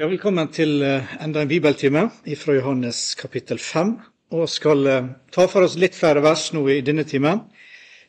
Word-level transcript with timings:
Ja, 0.00 0.06
velkommen 0.08 0.48
til 0.48 0.78
eh, 0.80 1.10
enda 1.20 1.42
en 1.42 1.48
bibeltime 1.50 2.06
fra 2.40 2.54
Johannes 2.56 3.12
kapittel 3.20 3.58
5. 3.60 3.90
Og 4.32 4.46
skal 4.48 4.86
eh, 4.88 5.08
ta 5.28 5.44
for 5.44 5.66
oss 5.66 5.74
litt 5.76 5.92
flere 5.92 6.22
vers 6.24 6.46
nå 6.56 6.62
i 6.72 6.78
denne 6.80 7.04
timen. 7.04 7.42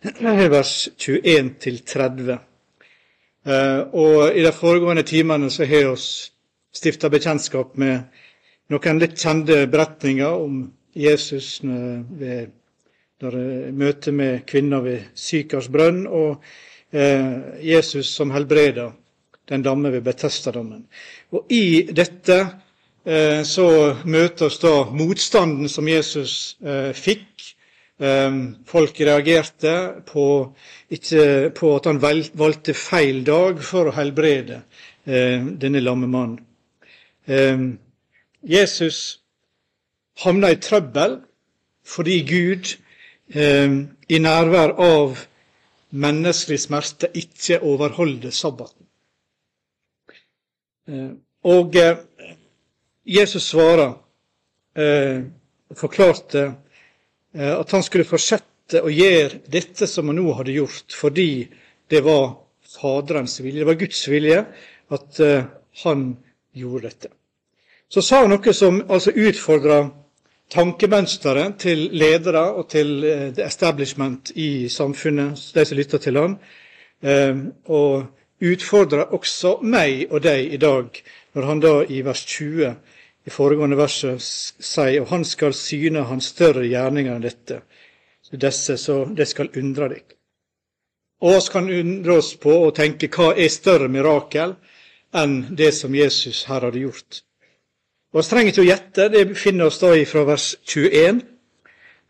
Vers 0.53 0.87
21 0.95 1.49
til 1.59 1.81
30. 1.83 2.37
Eh, 3.43 3.81
og 3.91 4.31
i 4.31 4.45
de 4.45 4.53
foregående 4.55 5.03
timene 5.03 5.51
så 5.51 5.67
har 5.67 5.89
vi 5.89 6.05
stifta 6.79 7.11
bekjentskap 7.11 7.75
med 7.83 8.07
noen 8.71 9.03
litt 9.03 9.19
kjente 9.19 9.59
beretninger 9.67 10.47
om 10.47 10.63
Jesus 10.95 11.57
ved 11.59 12.55
møtet 13.19 14.15
med 14.15 14.47
kvinner 14.47 14.87
ved 14.87 15.11
Sykars 15.11 15.67
brønn, 15.67 16.05
og 16.07 16.39
Jesus 17.59 18.15
som 18.15 18.31
helbreder 18.31 18.95
den 19.51 19.63
damme 19.63 19.91
ved 19.91 20.03
Betestadammen. 20.05 20.85
Og 21.35 21.51
I 21.51 21.87
dette 21.91 22.37
eh, 23.05 23.41
så 23.47 23.67
møter 24.07 24.47
oss 24.47 24.59
da 24.63 24.75
motstanden 24.95 25.69
som 25.71 25.89
Jesus 25.91 26.55
eh, 26.63 26.91
fikk. 26.95 27.51
Eh, 28.01 28.37
folk 28.71 29.01
reagerte 29.03 29.75
på, 30.07 30.25
ikke, 30.89 31.25
på, 31.57 31.73
at 31.75 31.89
han 31.91 32.01
valgte 32.01 32.77
feil 32.77 33.25
dag 33.27 33.59
for 33.65 33.91
å 33.91 33.97
helbrede 33.97 34.63
denne 35.01 35.79
lamme 35.81 36.05
mannen. 36.05 37.71
Jesus 38.45 38.97
havna 40.21 40.51
i 40.53 40.59
trøbbel 40.61 41.15
fordi 41.89 42.19
Gud 42.29 42.69
i 43.33 44.19
nærvær 44.21 44.75
av 44.85 45.23
menneskelig 46.05 46.59
smerte 46.67 47.09
ikke 47.17 47.63
overholder 47.65 48.29
sabbaten. 48.29 48.90
Eh, 50.89 51.11
og 51.43 51.75
eh, 51.75 51.97
Jesus 53.05 53.51
svarer 53.51 53.93
eh, 54.77 55.21
og 55.69 55.77
forklarte 55.77 56.51
at 57.31 57.71
han 57.71 57.83
skulle 57.85 58.03
fortsette 58.03 58.81
å 58.83 58.89
gjøre 58.91 59.37
dette 59.47 59.87
som 59.87 60.09
han 60.11 60.17
nå 60.19 60.33
hadde 60.35 60.51
gjort, 60.51 60.91
fordi 60.91 61.45
det 61.87 62.01
var 62.03 62.33
Faderens 62.73 63.37
vilje, 63.39 63.61
det 63.61 63.67
var 63.69 63.77
Guds 63.79 64.01
vilje 64.11 64.41
at 64.91 65.19
han 65.85 66.01
gjorde 66.51 66.89
dette. 66.89 67.11
Så 67.87 68.03
sa 68.03 68.19
han 68.25 68.33
noe 68.33 68.51
som 68.51 68.81
altså 68.83 69.13
utfordra 69.15 69.77
tankemønsteret 70.51 71.55
til 71.63 71.85
ledere 71.95 72.43
og 72.51 72.67
til 72.75 72.91
the 73.31 73.47
establishment 73.47 74.33
i 74.35 74.67
samfunnet, 74.67 75.39
de 75.55 75.65
som 75.69 75.79
lytta 75.79 76.03
til 76.03 76.19
han. 76.19 76.35
Og 77.71 78.11
utfordrer 78.41 79.13
også 79.13 79.59
meg 79.61 80.07
og 80.09 80.23
deg 80.25 80.53
i 80.53 80.59
dag, 80.61 80.97
når 81.33 81.47
han 81.47 81.61
da 81.63 81.73
i 81.85 82.01
vers 82.05 82.25
20 82.25 82.73
i 83.25 83.29
foregående 83.29 83.77
verset 83.77 84.21
sier 84.21 85.03
og 85.03 85.11
han 85.13 85.25
skal 85.27 85.53
syne 85.53 86.07
hans 86.09 86.31
større 86.33 86.65
gjerninger 86.65 87.13
enn 87.13 87.25
dette, 87.25 87.61
så 88.25 88.39
disse, 88.41 88.77
så 88.81 89.03
det 89.05 89.27
skal 89.29 89.51
undre 89.57 89.91
deg. 89.93 90.15
Og 91.21 91.37
oss 91.37 91.51
kan 91.53 91.69
undre 91.69 92.17
oss 92.17 92.33
på 92.41 92.53
og 92.65 92.75
tenke 92.77 93.11
hva 93.13 93.31
er 93.37 93.51
større 93.53 93.89
mirakel 93.93 94.55
enn 95.17 95.35
det 95.57 95.69
som 95.77 95.93
Jesus 95.95 96.45
her 96.49 96.65
hadde 96.65 96.81
gjort. 96.81 97.21
Og 98.11 98.23
Vi 98.23 98.27
trenger 98.27 98.51
ikke 98.51 98.63
å 98.63 98.67
gjette, 98.67 99.09
det 99.09 99.37
finner 99.39 99.69
oss 99.69 99.79
da 99.79 99.93
fra 100.05 100.23
vers 100.27 100.55
21, 100.65 101.21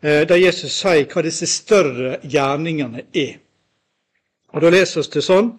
eh, 0.02 0.24
der 0.26 0.40
Jesus 0.40 0.72
sier 0.80 1.04
hva 1.06 1.22
disse 1.22 1.46
større 1.46 2.16
gjerningene 2.22 3.04
er. 3.12 3.36
Og 4.52 4.62
Da 4.62 4.70
leser 4.70 5.02
vi 5.02 5.10
det 5.12 5.22
sånn 5.22 5.52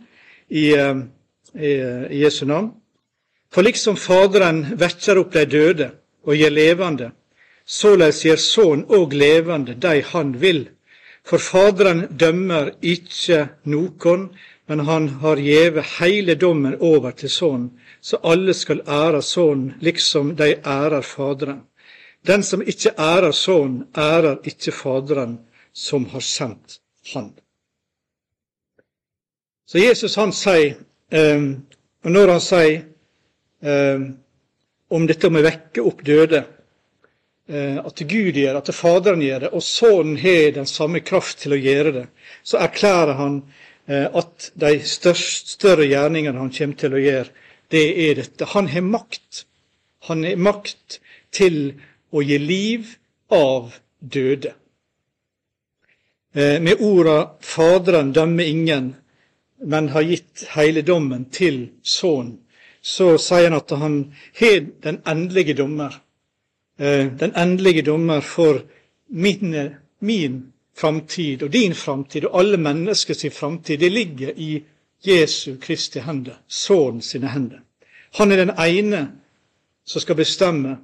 i, 0.54 0.66
eh, 0.78 0.96
i, 1.54 1.72
i 2.16 2.22
Jesu 2.24 2.46
navn. 2.46 2.72
For 3.54 3.66
liksom 3.66 3.98
Faderen 3.98 4.64
vekker 4.78 5.20
opp 5.22 5.34
de 5.34 5.46
døde 5.46 5.90
og 6.26 6.38
gjør 6.38 6.56
levende, 6.56 7.12
såleis 7.66 8.24
gjør 8.26 8.40
Sønnen 8.42 8.88
òg 8.98 9.14
levende 9.18 9.76
de 9.86 10.00
han 10.14 10.34
vil. 10.42 10.64
For 11.24 11.42
Faderen 11.42 12.08
dømmer 12.20 12.74
ikke 12.82 13.48
nokon, 13.70 14.30
men 14.68 14.80
han 14.88 15.08
har 15.22 15.38
gjeve 15.38 15.84
heile 16.00 16.36
dommen 16.40 16.76
over 16.80 17.12
til 17.12 17.30
Sønnen, 17.30 17.70
så 18.02 18.18
alle 18.24 18.54
skal 18.58 18.82
ære 18.88 19.22
Sønnen 19.22 19.78
liksom 19.82 20.36
de 20.40 20.56
ærer 20.66 21.02
Faderen. 21.02 21.62
Den 22.28 22.44
som 22.44 22.62
ikke 22.62 22.96
ærer 22.98 23.32
Sønnen, 23.32 23.88
ærer 23.98 24.42
ikke 24.44 24.72
Faderen 24.72 25.40
som 25.74 26.06
har 26.06 26.20
sendt 26.20 26.80
Han. 27.14 27.34
Så 29.66 29.78
Jesus 29.80 30.16
han 30.20 30.34
sier, 30.36 30.76
um, 31.10 31.48
og 32.04 32.12
når 32.12 32.32
han 32.34 32.42
sier 32.44 32.82
um, 33.64 34.10
om 34.94 35.06
dette 35.08 35.30
med 35.32 35.44
å 35.44 35.48
vekke 35.48 35.86
opp 35.88 36.02
døde, 36.06 36.42
uh, 37.50 37.80
at 37.80 38.04
Gud 38.10 38.40
gjør 38.40 38.60
at 38.60 38.72
Faderen 38.76 39.24
gjør 39.24 39.46
det, 39.46 39.52
og 39.56 39.64
Sønnen 39.64 40.20
har 40.20 40.50
den 40.58 40.68
samme 40.70 41.00
kraft 41.06 41.40
til 41.46 41.56
å 41.56 41.62
gjøre 41.62 41.94
det, 41.96 42.08
så 42.44 42.60
erklærer 42.66 43.16
han 43.20 43.40
uh, 43.88 44.10
at 44.20 44.50
de 44.60 44.74
størst, 44.88 45.56
større 45.56 45.88
gjerningene 45.88 46.44
han 46.44 46.52
kommer 46.54 46.82
til 46.84 46.98
å 46.98 47.04
gjøre, 47.04 47.32
det 47.74 47.86
er 48.10 48.20
dette. 48.20 48.46
Han 48.52 48.68
har 48.70 48.84
makt. 48.86 49.46
Han 50.10 50.26
har 50.28 50.36
makt 50.38 51.00
til 51.34 51.72
å 52.14 52.22
gi 52.22 52.38
liv 52.38 52.92
av 53.34 53.72
døde. 53.98 54.52
Uh, 56.36 56.60
med 56.60 56.84
orda 56.84 57.38
'Faderen 57.40 58.12
dømmer 58.12 58.44
ingen', 58.44 58.92
men 59.64 59.90
har 59.90 60.02
gitt 60.02 60.46
hele 60.56 60.82
dommen 60.82 61.26
til 61.32 61.70
Sønnen, 61.84 62.40
så 62.82 63.18
sier 63.18 63.48
han 63.48 63.60
at 63.62 63.72
han 63.80 63.98
har 64.40 64.66
den 64.84 65.00
endelige 65.08 65.56
dommer. 65.56 66.02
Eh, 66.80 67.08
den 67.08 67.32
endelige 67.36 67.86
dommer 67.88 68.22
for 68.22 68.60
min, 69.08 69.56
min 70.00 70.54
framtid 70.76 71.44
og 71.44 71.54
din 71.54 71.76
framtid 71.76 72.26
og 72.26 72.40
alle 72.40 72.58
menneskers 72.58 73.26
framtid. 73.32 73.80
Det 73.80 73.92
ligger 73.92 74.34
i 74.36 74.64
Jesu 75.08 75.56
Kristi 75.62 76.00
hender, 76.00 76.42
Sønnen 76.48 77.02
sine 77.02 77.28
hender. 77.28 77.60
Han 78.20 78.32
er 78.32 78.46
den 78.46 78.52
ene 78.60 79.12
som 79.86 80.02
skal 80.02 80.16
bestemme 80.16 80.78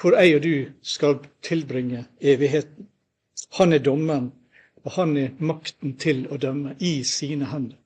hvor 0.00 0.16
jeg 0.16 0.36
og 0.36 0.42
du 0.42 0.64
skal 0.82 1.18
tilbringe 1.42 2.06
evigheten. 2.20 2.86
Han 3.58 3.72
er 3.72 3.78
dommeren, 3.78 4.32
og 4.84 4.92
han 4.92 5.16
er 5.16 5.34
makten 5.38 5.96
til 6.00 6.26
å 6.30 6.36
dømme 6.36 6.74
i 6.80 7.02
sine 7.04 7.50
hender. 7.50 7.76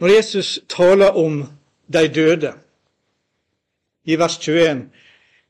Når 0.00 0.08
Jesus 0.08 0.60
taler 0.68 1.16
om 1.16 1.44
de 1.92 2.08
døde 2.08 2.52
i 4.04 4.16
vers 4.18 4.38
21, 4.38 4.88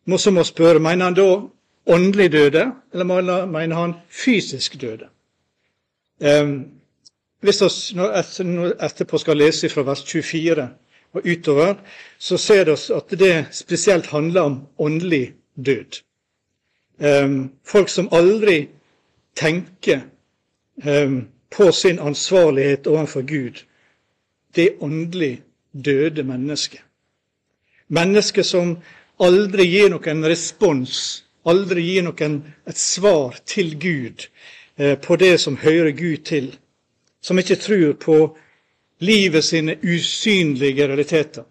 må 0.04 0.18
så 0.18 0.30
må 0.30 0.44
spørre 0.44 0.78
mener 0.78 1.04
han 1.04 1.16
da 1.16 1.26
åndelig 1.86 2.32
døde, 2.32 2.64
eller 2.92 3.46
mener 3.46 3.76
han 3.76 3.94
fysisk 4.10 4.80
døde? 4.80 5.08
Um, 6.20 6.70
hvis 7.40 7.62
vi 7.62 7.66
etterpå 8.80 9.18
skal 9.18 9.36
lese 9.36 9.68
fra 9.68 9.82
vers 9.82 10.04
24 10.04 10.68
og 11.12 11.26
utover, 11.26 11.74
så 12.18 12.36
ser 12.36 12.64
vi 12.64 12.76
at 12.94 13.18
det 13.18 13.46
spesielt 13.50 14.06
handler 14.06 14.40
om 14.40 14.66
åndelig 14.78 15.34
død. 15.56 16.00
Um, 16.98 17.52
folk 17.64 17.88
som 17.88 18.08
aldri 18.12 18.68
tenker 19.36 20.00
um, 20.86 21.28
på 21.50 21.72
sin 21.72 21.98
ansvarlighet 21.98 22.86
overfor 22.86 23.22
Gud 23.22 23.64
det 24.54 24.76
åndelig 24.80 25.42
døde 25.72 26.22
mennesket. 26.22 26.80
Mennesket 27.88 28.46
som 28.46 28.76
aldri 29.20 29.66
gir 29.68 29.90
noen 29.92 30.24
respons, 30.26 31.24
aldri 31.44 31.82
gir 31.84 32.06
noen 32.06 32.40
et 32.66 32.78
svar 32.78 33.36
til 33.46 33.74
Gud 33.78 34.26
eh, 34.76 34.96
på 34.98 35.16
det 35.20 35.36
som 35.40 35.56
hører 35.60 35.92
Gud 35.92 36.24
til. 36.24 36.54
Som 37.20 37.38
ikke 37.38 37.56
tror 37.56 37.92
på 38.00 38.18
livet 39.00 39.44
sine 39.44 39.76
usynlige 39.82 40.88
realiteter. 40.88 41.44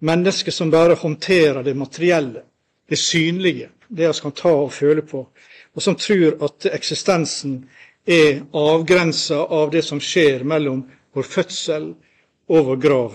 Mennesket 0.00 0.54
som 0.54 0.70
bare 0.70 0.94
håndterer 0.94 1.62
det 1.62 1.76
materielle, 1.76 2.42
det 2.88 2.98
synlige, 2.98 3.68
det 3.88 4.08
vi 4.08 4.20
kan 4.22 4.32
ta 4.32 4.48
og 4.48 4.72
føle 4.72 5.02
på. 5.02 5.26
Og 5.74 5.82
som 5.82 5.94
tror 5.96 6.38
at 6.44 6.66
eksistensen 6.74 7.68
er 8.06 8.40
avgrensa 8.56 9.44
av 9.44 9.70
det 9.70 9.82
som 9.84 10.00
skjer 10.00 10.44
mellom 10.44 10.82
vår 11.14 11.22
fødsel 11.22 11.94
og 12.48 12.66
vår 12.66 12.80
grav. 12.80 13.14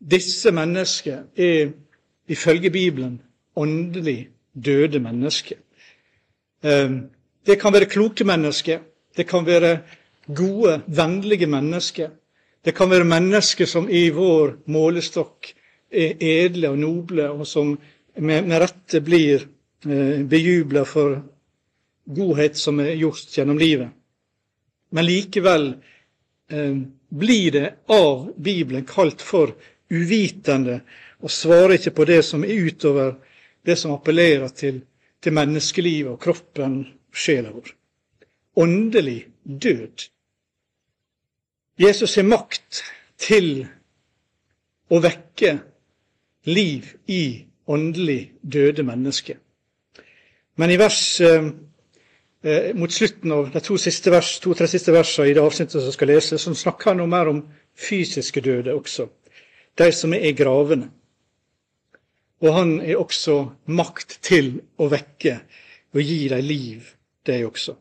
Disse 0.00 0.52
mennesker 0.52 1.24
er 1.36 1.72
ifølge 2.28 2.70
Bibelen 2.70 3.20
åndelig 3.56 4.28
døde 4.64 5.00
mennesker. 5.00 5.56
Ehm, 6.64 7.00
det 7.46 7.60
kan 7.60 7.72
være 7.72 7.84
kloke 7.84 8.24
mennesker. 8.24 8.78
Det 9.16 9.26
kan 9.28 9.46
være 9.46 9.78
gode, 10.34 10.82
vennlige 10.86 11.46
mennesker. 11.46 12.10
Det 12.64 12.74
kan 12.74 12.90
være 12.90 13.04
mennesker 13.04 13.66
som 13.66 13.88
i 13.90 14.08
vår 14.10 14.56
målestokk 14.66 15.54
er 15.90 16.16
edle 16.20 16.70
og 16.70 16.78
noble, 16.78 17.30
og 17.30 17.46
som 17.46 17.78
med, 18.16 18.50
rette 18.50 19.00
blir 19.00 19.44
eh, 19.86 20.24
bejubla 20.26 20.82
for 20.82 21.20
godhet 22.06 22.56
som 22.58 22.80
er 22.80 22.96
gjort 22.98 23.30
gjennom 23.36 23.58
livet. 23.58 23.88
Men 24.90 25.04
likevel 25.04 25.74
blir 27.08 27.50
det 27.52 27.74
av 27.86 28.32
Bibelen 28.36 28.84
kalt 28.86 29.22
for 29.22 29.54
uvitende 29.90 30.80
og 31.22 31.32
svarer 31.32 31.76
ikke 31.76 31.94
på 31.96 32.06
det 32.08 32.20
som 32.26 32.44
er 32.44 32.68
utover 32.68 33.16
det 33.66 33.76
som 33.78 33.94
appellerer 33.96 34.52
til, 34.54 34.82
til 35.22 35.34
menneskelivet 35.34 36.12
og 36.12 36.20
kroppen 36.22 36.78
og 36.86 37.18
sjela 37.18 37.50
vår. 37.50 37.72
Åndelig 38.62 39.26
død. 39.42 40.06
Jesus 41.82 42.14
har 42.16 42.28
makt 42.28 42.82
til 43.20 43.66
å 44.88 45.00
vekke 45.02 45.56
liv 46.46 46.92
i 47.10 47.44
åndelig 47.66 48.20
døde 48.40 48.84
mennesker. 48.86 49.40
Men 50.56 50.70
i 50.70 50.78
vers 50.80 51.02
eh, 52.46 52.72
mot 52.78 52.92
slutten 52.92 53.34
av 53.34 53.50
de 53.50 53.60
to-tre 53.60 53.82
siste, 53.90 54.12
vers, 54.14 54.36
to, 54.42 54.54
siste 54.54 54.94
versene 54.94 55.30
i 55.30 55.34
det 55.36 55.42
avsnittet 55.42 55.82
som 55.82 55.94
skal 55.94 56.12
lese, 56.14 56.38
så 56.38 56.54
snakker 56.54 56.92
han 56.92 57.02
noe 57.02 57.10
mer 57.10 57.32
om 57.32 57.42
fysiske 57.76 58.40
døde 58.44 58.74
også. 58.74 59.08
De 59.76 59.90
som 59.92 60.14
er 60.14 60.30
i 60.30 60.36
gravene. 60.36 60.90
Og 62.44 62.52
han 62.52 62.76
er 62.84 63.00
også 63.00 63.40
makt 63.72 64.18
til 64.24 64.58
å 64.78 64.88
vekke 64.92 65.40
og 65.96 66.02
gi 66.04 66.28
dem 66.28 66.44
liv, 66.44 66.94
de 67.26 67.40
også. 67.46 67.76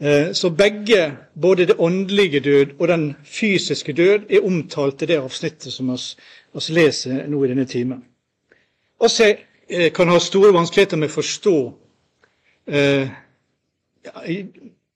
Eh, 0.00 0.32
så 0.32 0.50
begge, 0.50 1.16
både 1.34 1.66
det 1.66 1.76
åndelige 1.78 2.40
død 2.40 2.66
og 2.78 2.88
den 2.88 3.14
fysiske 3.24 3.92
død, 3.92 4.30
er 4.30 4.44
omtalt 4.46 5.02
i 5.02 5.06
det 5.06 5.18
avsnittet 5.18 5.72
som 5.72 5.90
vi 5.90 6.74
leser 6.74 7.26
nå 7.26 7.44
i 7.44 7.48
denne 7.48 7.66
timen. 7.66 8.04
Vi 9.00 9.36
eh, 9.68 9.92
kan 9.92 10.08
ha 10.08 10.18
store 10.18 10.52
vanskeligheter 10.54 10.96
med 10.96 11.10
å 11.10 11.16
forstå 11.18 11.56
eh, 12.66 13.10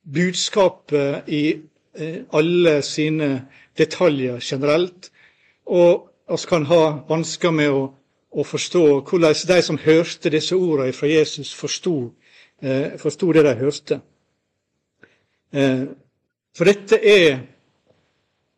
budskapet 0.02 1.28
i 1.28 1.42
eh, 1.98 2.16
alle 2.32 2.82
sine 2.82 3.46
detaljer 3.78 4.40
generelt. 4.40 5.10
Og 5.66 6.08
vi 6.28 6.40
kan 6.48 6.66
ha 6.66 6.82
vansker 7.08 7.50
med 7.54 7.70
å, 7.70 7.82
å, 8.30 8.44
forstå 8.44 8.84
hvordan 9.00 9.34
de 9.48 9.62
som 9.62 9.78
hørte 9.78 10.32
disse 10.32 10.56
ordene 10.56 10.92
fra 10.96 11.08
Jesus, 11.08 11.54
forsto, 11.54 12.12
eh, 12.62 12.92
det 12.98 13.44
de 13.44 13.54
hørte. 13.60 14.00
Eh, 15.52 15.88
for 16.56 16.64
dette 16.64 17.00
er 17.02 17.40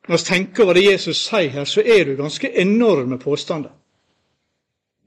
Når 0.05 0.17
vi 0.17 0.25
tenker 0.25 0.63
over 0.63 0.75
det 0.75 0.83
Jesus 0.85 1.17
sier 1.17 1.49
her, 1.49 1.65
så 1.65 1.81
er 1.81 2.05
det 2.05 2.19
ganske 2.19 2.51
enorme 2.61 3.17
påstander 3.19 3.71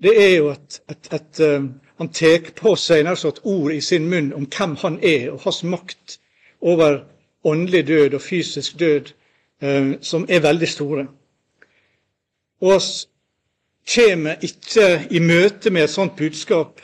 det 0.03 0.13
er 0.23 0.35
jo 0.37 0.49
at, 0.53 0.81
et, 0.91 1.09
et, 1.13 1.39
uh, 1.41 1.65
han 1.97 2.09
tar 2.13 2.51
på 2.55 2.75
seg 2.75 3.07
et 3.07 3.39
ord 3.43 3.71
i 3.73 3.81
sin 3.81 4.09
munn 4.09 4.33
om 4.33 4.45
hvem 4.45 4.75
han 4.83 4.99
er, 5.01 5.31
og 5.31 5.41
hans 5.45 5.63
makt 5.63 6.19
over 6.61 7.03
åndelig 7.43 7.87
død 7.87 8.13
og 8.13 8.21
fysisk 8.21 8.79
død, 8.79 9.13
eh, 9.61 9.91
som 10.01 10.25
er 10.29 10.39
veldig 10.39 10.67
store. 10.69 11.07
Og 12.61 12.75
oss 12.75 13.07
kommer 13.95 14.35
ikke 14.41 15.07
i 15.11 15.19
møte 15.19 15.69
med 15.69 15.83
et 15.83 15.93
sånt 15.93 16.15
budskap, 16.17 16.81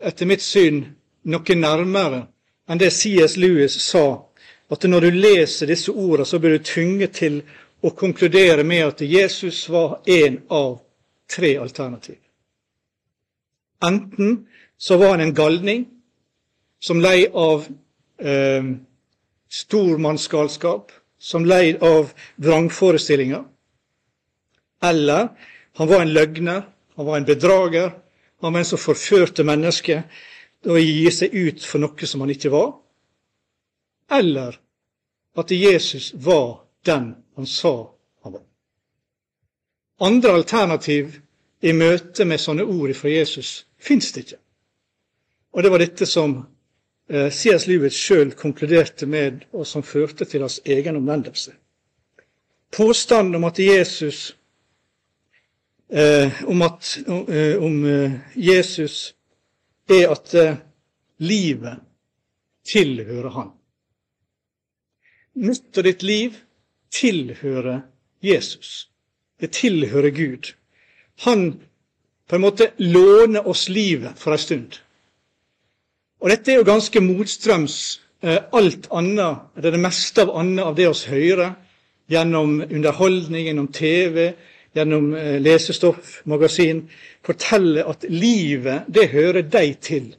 etter 0.00 0.26
mitt 0.26 0.42
syn, 0.42 0.84
noe 1.24 1.54
nærmere 1.56 2.26
enn 2.68 2.78
det 2.78 2.92
C.S. 2.92 3.36
Lewis 3.36 3.78
sa, 3.82 4.22
at 4.70 4.82
når 4.84 5.00
du 5.00 5.10
leser 5.10 5.70
disse 5.70 5.92
ordene, 5.92 6.26
så 6.26 6.38
blir 6.38 6.58
du 6.58 6.64
tvunget 6.66 7.14
til 7.14 7.40
å 7.82 7.92
konkludere 7.94 8.64
med 8.66 8.84
at 8.86 9.02
Jesus 9.06 9.68
var 9.70 10.00
en 10.06 10.40
av 10.50 10.78
tre 11.30 11.54
alternativ. 11.62 12.18
Enten 13.84 14.46
så 14.78 14.96
var 14.96 15.16
han 15.16 15.20
en 15.20 15.34
galning 15.34 15.86
som 16.80 17.00
lei 17.00 17.26
av 17.32 17.66
eh, 18.18 18.64
stormannsgalskap, 19.48 20.92
som 21.18 21.44
lei 21.44 21.76
av 21.80 22.12
vrangforestillinger. 22.36 23.44
Eller 24.82 25.28
han 25.76 25.88
var 25.88 26.00
en 26.00 26.12
løgner, 26.12 26.62
han 26.96 27.06
var 27.06 27.16
en 27.16 27.28
bedrager, 27.28 27.90
han 28.40 28.52
var 28.52 28.60
en 28.60 28.68
som 28.68 28.80
forførte 28.80 29.44
mennesker 29.44 30.02
å 30.66 30.76
gi 30.80 31.10
seg 31.12 31.34
ut 31.34 31.64
for 31.64 31.82
noe 31.82 32.08
som 32.08 32.22
han 32.24 32.32
ikke 32.32 32.52
var. 32.52 32.74
Eller 34.12 34.58
at 35.36 35.52
Jesus 35.52 36.12
var 36.14 36.62
den 36.86 37.14
han 37.36 37.46
sa 37.46 37.74
han 38.22 38.36
var. 38.36 38.44
Andre 40.00 40.32
alternativ 40.32 41.20
i 41.60 41.72
møte 41.72 42.24
med 42.24 42.40
sånne 42.40 42.64
ord 42.64 42.92
fra 42.94 43.10
Jesus 43.10 43.66
fins 43.78 44.12
det 44.12 44.26
ikke. 44.26 44.40
Og 45.56 45.62
det 45.62 45.72
var 45.72 45.80
dette 45.80 46.06
som 46.06 46.34
eh, 47.08 47.30
C.S. 47.32 47.66
Lewis 47.66 47.96
sjøl 47.96 48.34
konkluderte 48.36 49.06
med, 49.08 49.46
og 49.52 49.66
som 49.66 49.82
førte 49.82 50.24
til 50.28 50.44
hans 50.44 50.60
egen 50.64 50.98
omvendelse. 51.00 51.54
Påstanden 52.76 53.38
om 53.38 53.46
at 53.48 53.58
Jesus 53.58 54.36
eh, 55.88 56.42
om, 56.44 56.62
at, 56.62 56.98
eh, 57.06 57.56
om 57.62 57.84
eh, 57.86 58.18
Jesus 58.34 59.14
er 59.88 60.10
at 60.12 60.34
eh, 60.34 60.56
livet 61.18 61.80
tilhører 62.66 63.30
Han. 63.30 63.52
Mitt 65.36 65.78
og 65.78 65.84
ditt 65.84 66.02
liv 66.02 66.36
tilhører 66.90 67.80
Jesus. 68.24 68.90
Det 69.40 69.52
tilhører 69.52 70.10
Gud. 70.10 70.52
Han 71.24 71.60
på 72.28 72.36
en 72.36 72.40
måte 72.42 72.70
låner 72.76 73.48
oss 73.48 73.68
livet 73.68 74.18
for 74.18 74.32
en 74.32 74.38
stund. 74.38 74.80
Og 76.20 76.32
dette 76.32 76.52
er 76.52 76.60
jo 76.60 76.66
ganske 76.66 77.00
motstrøms 77.04 77.76
eh, 78.24 78.40
alt 78.52 78.88
annet, 78.90 79.46
det 79.54 79.70
er 79.70 79.76
det 79.76 79.84
meste 79.84 80.24
av 80.24 80.34
annet 80.40 80.64
av 80.64 80.76
det 80.76 80.88
vi 80.88 81.12
hører 81.12 81.54
gjennom 82.10 82.60
underholdning, 82.66 83.46
gjennom 83.46 83.68
TV, 83.72 84.30
gjennom 84.76 85.14
eh, 85.14 85.36
lesestoff, 85.42 86.20
magasin, 86.24 86.86
forteller 87.26 87.88
at 87.90 88.06
livet, 88.10 88.88
det 88.88 89.10
hører 89.12 89.46
deg 89.50 89.76
til. 89.82 90.14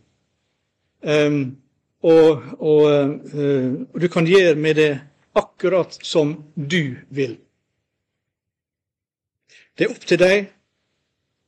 Um, 1.02 1.58
og, 2.02 2.42
og, 2.58 2.86
uh, 3.34 4.02
du 4.02 4.08
kan 4.12 4.28
gjøre 4.28 4.56
med 4.60 4.76
det 4.76 4.92
akkurat 5.38 5.98
som 6.02 6.34
du 6.56 6.98
vil. 7.10 7.38
Det 9.78 9.86
er 9.86 9.94
opp 9.94 10.08
til 10.10 10.20
deg 10.20 10.48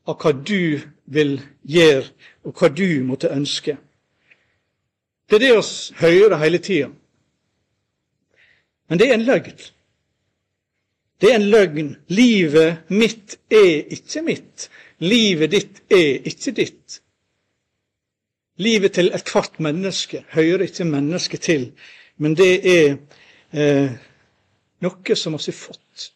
av 0.10 0.18
hva 0.22 0.34
du 0.34 0.80
vil 1.14 1.36
gjøre, 1.70 2.08
og 2.46 2.56
hva 2.58 2.70
du 2.74 3.04
måtte 3.06 3.32
ønske. 3.34 3.78
Det 5.30 5.38
er 5.38 5.44
det 5.44 5.58
vi 5.58 6.00
hører 6.02 6.42
hele 6.42 6.58
tida. 6.58 6.90
Men 8.90 9.00
det 9.00 9.10
er 9.10 9.14
en 9.14 9.26
løgn. 9.28 9.60
Det 11.22 11.30
er 11.30 11.36
en 11.36 11.50
løgn. 11.52 11.92
Livet 12.08 12.90
mitt 12.90 13.38
er 13.52 13.92
ikke 13.94 14.24
mitt. 14.26 14.70
Livet 15.00 15.52
ditt 15.52 15.82
er 15.94 16.26
ikke 16.26 16.56
ditt. 16.58 17.02
Livet 18.60 18.98
til 18.98 19.12
ethvert 19.14 19.60
menneske 19.60 20.24
hører 20.34 20.66
ikke 20.66 20.84
mennesket 20.86 21.42
til, 21.42 21.70
men 22.18 22.34
det 22.36 22.56
er 22.68 22.98
eh, 23.56 23.94
noe 24.84 25.16
som 25.16 25.38
vi 25.38 25.46
har 25.46 25.56
fått. 25.56 26.10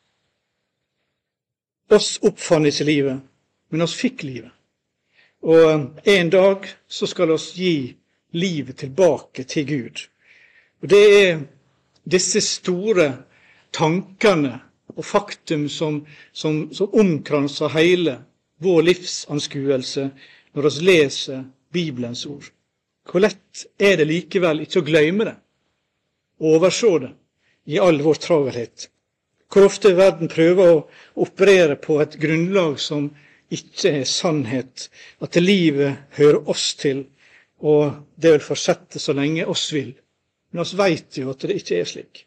Oss 1.94 2.18
oppfant 2.26 2.68
ikke 2.68 2.90
livet 2.90 3.22
men 3.74 3.82
oss 3.82 3.96
fikk 3.98 4.22
livet. 4.24 4.52
Og 5.44 6.08
en 6.08 6.30
dag 6.30 6.68
så 6.88 7.08
skal 7.10 7.34
oss 7.34 7.50
gi 7.58 7.96
livet 8.38 8.78
tilbake 8.84 9.44
til 9.50 9.66
Gud. 9.68 10.04
Og 10.82 10.90
Det 10.90 11.02
er 11.24 11.42
disse 12.06 12.42
store 12.46 13.08
tankene 13.74 14.60
og 14.94 15.06
faktum 15.06 15.66
som, 15.70 16.04
som, 16.32 16.68
som 16.74 16.94
omkranser 16.94 17.74
hele 17.74 18.20
vår 18.62 18.86
livsanskuelse 18.92 20.06
når 20.54 20.70
vi 20.70 20.86
leser 20.86 21.44
Bibelens 21.74 22.26
ord. 22.30 22.46
Hvor 23.10 23.26
lett 23.26 23.66
er 23.82 23.98
det 23.98 24.08
likevel 24.08 24.64
ikke 24.64 24.84
å 24.84 24.88
glemme 24.88 25.28
det, 25.28 25.36
overse 26.46 26.94
det, 27.04 27.14
i 27.74 27.82
all 27.82 28.00
vår 28.06 28.22
travelhet? 28.22 28.88
Hvor 29.50 29.66
ofte 29.68 29.96
verden 29.98 30.30
prøver 30.32 30.72
å 30.78 30.82
operere 31.26 31.76
på 31.82 32.00
et 32.06 32.16
grunnlag 32.22 32.78
som 32.82 33.10
ikke 33.56 33.92
er 34.02 34.06
sannhet, 34.10 34.90
at 35.22 35.40
livet 35.42 35.98
hører 36.18 36.50
oss 36.50 36.74
til, 36.80 37.06
og 37.64 37.96
det 38.16 38.36
vil 38.36 38.46
fortsette 38.46 39.00
så 39.00 39.16
lenge 39.16 39.46
oss 39.48 39.70
vil. 39.74 39.94
Men 40.52 40.64
oss 40.66 40.76
veit 40.78 41.18
jo 41.18 41.32
at 41.32 41.46
det 41.46 41.58
ikke 41.62 41.80
er 41.82 41.90
slik. 41.90 42.24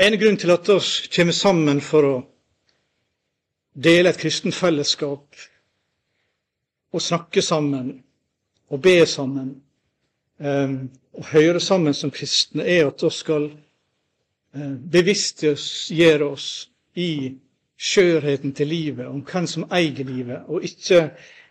En 0.00 0.16
grunn 0.16 0.38
til 0.40 0.50
at 0.54 0.68
oss 0.72 0.94
kommer 1.12 1.36
sammen 1.36 1.80
for 1.84 2.06
å 2.08 2.14
dele 3.76 4.10
et 4.10 4.18
kristent 4.20 4.56
fellesskap 4.56 5.42
og 6.90 7.02
snakke 7.04 7.42
sammen 7.44 7.92
og 8.70 8.80
be 8.82 8.96
sammen 9.06 9.52
um, 10.38 10.88
og 11.12 11.28
høre 11.34 11.60
sammen 11.60 11.94
som 11.94 12.10
kristne, 12.14 12.64
er 12.64 12.88
at 12.88 13.02
vi 13.04 13.10
skal 13.12 13.50
uh, 13.50 14.74
bevisstgjøre 14.96 16.30
oss 16.32 16.48
i 16.96 17.36
skjørheten 17.80 18.52
til 18.52 18.68
livet, 18.68 19.06
om 19.08 19.22
hvem 19.24 19.46
som 19.48 19.64
eier 19.72 20.04
livet, 20.04 20.44
og 20.48 20.64
ikke 20.64 21.06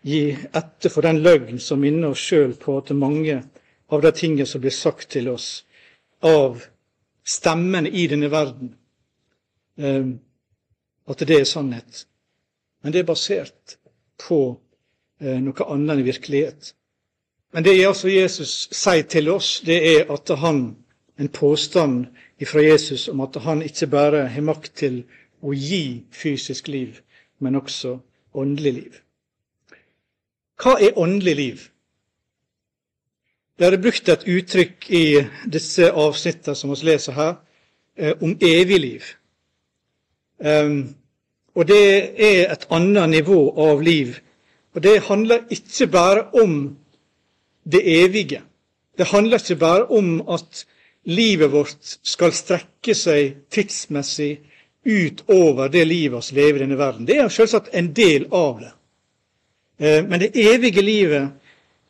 gi 0.06 0.22
etter 0.56 0.94
for 0.94 1.06
den 1.06 1.24
løgn 1.26 1.60
som 1.60 1.82
minner 1.82 2.14
oss 2.14 2.22
sjøl 2.30 2.54
på 2.60 2.78
at 2.80 2.94
mange 2.96 3.42
av 3.90 4.04
de 4.04 4.12
tingene 4.16 4.46
som 4.48 4.62
blir 4.62 4.76
sagt 4.76 5.10
til 5.16 5.30
oss 5.32 5.50
av 6.22 6.62
stemmene 7.26 7.90
i 7.90 8.06
denne 8.12 8.30
verden, 8.32 8.76
eh, 9.78 10.14
at 11.10 11.26
det 11.28 11.40
er 11.40 11.50
sannhet. 11.50 12.06
Men 12.84 12.94
det 12.94 13.02
er 13.02 13.10
basert 13.10 13.78
på 14.22 14.42
eh, 15.20 15.40
noe 15.42 15.66
annet 15.66 15.98
enn 15.98 16.06
virkelighet. 16.06 16.74
Men 17.52 17.66
det 17.66 17.80
altså 17.88 18.12
Jesus 18.14 18.68
sier 18.76 19.08
til 19.10 19.32
oss, 19.34 19.64
det 19.66 19.80
er 19.96 20.12
at 20.14 20.30
han, 20.38 20.78
en 21.20 21.32
påstand 21.34 22.06
fra 22.48 22.62
Jesus 22.64 23.10
om 23.12 23.20
at 23.26 23.36
han 23.44 23.64
ikke 23.66 23.90
bare 23.92 24.28
har 24.32 24.46
makt 24.46 24.76
til 24.80 25.02
å 25.42 25.54
gi 25.54 26.04
fysisk 26.12 26.68
liv, 26.68 27.02
men 27.40 27.56
også 27.56 27.98
åndelig 28.34 28.74
liv. 28.74 29.02
Hva 30.60 30.76
er 30.84 30.98
åndelig 31.00 31.36
liv? 31.36 31.68
Det 33.60 33.68
er 33.68 33.82
brukt 33.82 34.10
et 34.10 34.28
uttrykk 34.28 34.90
i 34.96 35.06
disse 35.52 35.92
avsnittene 35.92 36.56
som 36.56 36.72
vi 36.72 36.88
leser 36.88 37.16
her, 37.16 37.34
eh, 37.98 38.14
om 38.22 38.38
evig 38.42 38.80
liv. 38.80 39.04
Um, 40.40 40.96
og 41.56 41.68
det 41.68 42.16
er 42.16 42.52
et 42.54 42.68
annet 42.72 43.10
nivå 43.10 43.40
av 43.60 43.82
liv. 43.82 44.20
Og 44.76 44.84
det 44.84 45.02
handler 45.10 45.48
ikke 45.52 45.88
bare 45.88 46.24
om 46.34 46.78
det 47.72 47.82
evige. 48.04 48.42
Det 48.98 49.08
handler 49.08 49.38
ikke 49.38 49.60
bare 49.60 49.86
om 49.92 50.22
at 50.30 50.66
livet 51.04 51.52
vårt 51.52 51.98
skal 52.04 52.32
strekke 52.32 52.96
seg 52.96 53.36
tidsmessig 53.52 54.38
utover 54.86 55.70
det 55.70 55.86
livet 55.86 56.32
vi 56.32 56.42
lever 56.42 56.60
i 56.60 56.64
denne 56.64 56.78
verden. 56.78 57.08
Det 57.08 57.18
er 57.18 57.30
selvsagt 57.30 57.74
en 57.74 57.94
del 57.94 58.28
av 58.32 58.60
det. 58.60 58.72
Eh, 59.80 60.04
men 60.06 60.20
det 60.20 60.36
evige 60.36 60.82
livet 60.82 61.30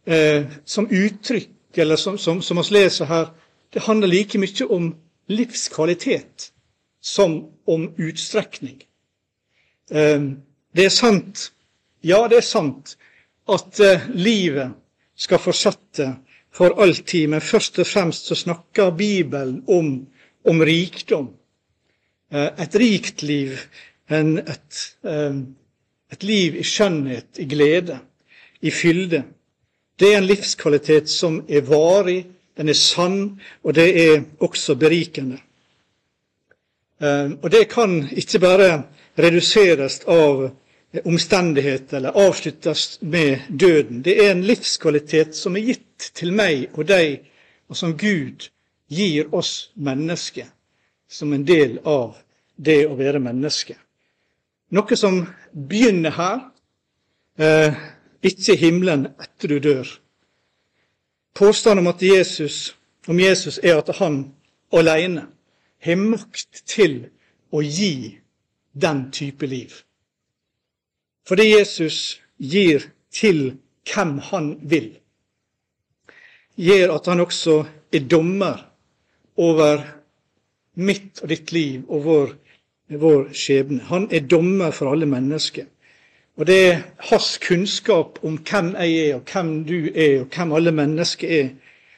eh, 0.06 0.46
som 0.66 0.88
uttrykk 0.90 1.78
eller 1.78 1.96
som, 1.96 2.42
vi 2.42 2.74
leser 2.74 3.06
her, 3.06 3.30
det 3.74 3.86
handler 3.86 4.08
like 4.08 4.40
mye 4.42 4.66
om 4.70 4.96
livskvalitet 5.30 6.52
som 7.02 7.46
om 7.68 7.94
utstrekning. 7.98 8.82
Ehm, 9.92 10.42
det 10.76 10.86
er 10.86 10.94
sant, 10.94 11.52
ja, 12.04 12.28
det 12.28 12.38
er 12.38 12.46
sant, 12.46 12.98
at 13.50 13.80
eh, 13.80 14.10
livet 14.14 14.74
skal 15.16 15.40
fortsette 15.40 16.10
for 16.54 16.82
alltid, 16.82 17.30
men 17.30 17.42
først 17.42 17.80
og 17.80 17.88
fremst 17.88 18.30
så 18.30 18.36
snakker 18.36 18.92
Bibelen 18.92 19.64
om, 19.68 20.08
om 20.46 20.62
rikdom. 20.62 21.30
Eh, 22.32 22.50
et 22.62 22.76
rikt 22.76 23.22
liv, 23.22 23.58
et, 24.10 24.96
ehm, 25.04 25.42
et 26.12 26.24
liv 26.24 26.56
i 26.56 26.64
skjønnhet, 26.64 27.40
i 27.42 27.46
glede, 27.50 28.00
i 28.62 28.72
fylde. 28.72 29.24
Det 30.00 30.14
er 30.14 30.18
en 30.18 30.28
livskvalitet 30.30 31.10
som 31.10 31.44
er 31.50 31.66
varig, 31.66 32.26
den 32.58 32.70
er 32.70 32.78
sann, 32.78 33.40
og 33.64 33.74
det 33.76 33.88
er 34.04 34.22
også 34.40 34.76
berikende. 34.76 35.40
Eh, 37.02 37.32
og 37.42 37.52
det 37.52 37.70
kan 37.70 38.10
ikke 38.12 38.40
bare 38.40 38.84
reduseres 39.18 40.02
av 40.06 40.52
omstendigheter 41.06 41.98
eller 41.98 42.18
avsluttes 42.18 43.00
med 43.02 43.40
døden. 43.50 44.02
Det 44.02 44.26
er 44.26 44.32
en 44.32 44.44
livskvalitet 44.44 45.36
som 45.36 45.56
er 45.56 45.66
gitt 45.66 46.12
til 46.14 46.34
meg 46.34 46.70
og 46.74 46.86
deg, 46.88 47.26
og 47.70 47.78
som 47.78 47.98
Gud 47.98 48.50
gir 48.90 49.34
oss 49.34 49.72
mennesker 49.76 50.50
som 51.10 51.34
en 51.34 51.46
del 51.46 51.80
av 51.84 52.18
det 52.56 52.84
å 52.88 52.96
være 53.00 53.22
menneske. 53.24 53.76
Noe 54.70 54.98
som 54.98 55.24
begynner 55.52 56.14
her, 56.14 56.42
eh, 57.38 57.74
ikke 58.22 58.56
himmelen 58.56 59.08
etter 59.18 59.48
du 59.48 59.60
dør. 59.60 59.88
Påstanden 61.34 61.88
om 61.88 61.94
Jesus, 62.00 62.76
om 63.08 63.20
Jesus 63.20 63.60
er 63.64 63.78
at 63.78 63.96
han 63.98 64.34
alene 64.72 65.28
har 65.80 65.96
makt 65.96 66.64
til 66.66 67.08
å 67.52 67.62
gi 67.64 68.20
den 68.74 69.12
type 69.12 69.46
liv. 69.46 69.74
Fordi 71.26 71.50
Jesus 71.58 72.20
gir 72.38 72.84
til 73.12 73.58
hvem 73.90 74.18
han 74.30 74.60
vil, 74.62 74.92
gjør 76.56 76.96
at 76.96 77.08
han 77.08 77.20
også 77.20 77.64
er 77.94 78.06
dommer 78.06 78.66
over 79.38 79.99
mitt 80.80 81.22
og 81.24 81.30
ditt 81.32 81.52
liv 81.52 81.84
og 81.88 82.04
vår, 82.06 82.32
vår 83.02 83.28
skjebne. 83.36 83.84
Han 83.90 84.08
er 84.12 84.28
dommer 84.30 84.72
for 84.76 84.92
alle 84.92 85.10
mennesker. 85.10 85.68
Og 86.40 86.48
det 86.48 86.60
er 86.70 86.84
hans 87.10 87.38
kunnskap 87.44 88.20
om 88.24 88.38
hvem 88.48 88.72
jeg 88.80 89.10
er, 89.10 89.16
og 89.16 89.34
hvem 89.34 89.66
du 89.68 89.90
er, 89.92 90.22
og 90.22 90.30
hvem 90.36 90.54
alle 90.56 90.72
mennesker 90.72 91.34
er, 91.40 91.50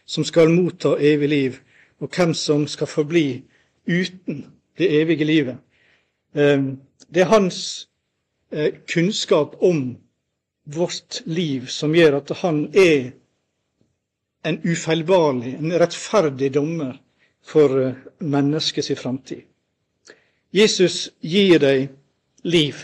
som 0.06 0.26
skal 0.26 0.50
motta 0.50 0.96
evig 0.98 1.30
liv, 1.30 1.60
og 2.02 2.10
hvem 2.16 2.34
som 2.34 2.66
skal 2.68 2.90
forbli 2.90 3.44
uten 3.88 4.46
det 4.78 4.90
evige 5.02 5.26
livet. 5.26 5.58
Ehm, 6.36 6.80
det 7.14 7.22
er 7.22 7.30
hans 7.30 7.90
eh, 8.52 8.74
kunnskap 8.94 9.56
om 9.62 9.98
vårt 10.66 11.22
liv 11.26 11.68
som 11.68 11.94
gjør 11.96 12.22
at 12.22 12.34
han 12.42 12.64
er 12.74 13.12
en 14.46 14.58
ufeilbarlig, 14.66 15.54
en 15.60 15.74
rettferdig 15.80 16.54
dommer 16.54 16.98
for 17.46 17.82
eh, 17.82 17.94
menneskets 18.20 18.92
framtid. 19.00 19.42
Jesus 20.52 21.10
gir 21.22 21.60
deg 21.60 21.90
liv. 22.44 22.76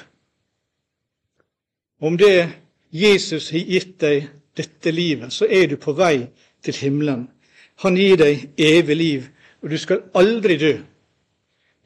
Om 2.02 2.18
det 2.18 2.50
Jesus 2.92 3.52
har 3.52 3.60
gitt 3.60 3.98
deg 4.00 4.30
dette 4.58 4.92
livet, 4.92 5.34
så 5.34 5.46
er 5.46 5.68
du 5.68 5.76
på 5.78 5.94
vei 5.98 6.28
til 6.64 6.78
himmelen. 6.82 7.28
Han 7.84 7.98
gir 7.98 8.18
deg 8.18 8.48
evig 8.58 8.96
liv, 8.98 9.26
og 9.62 9.70
du 9.70 9.78
skal 9.78 10.06
aldri 10.16 10.58
dø. 10.58 10.78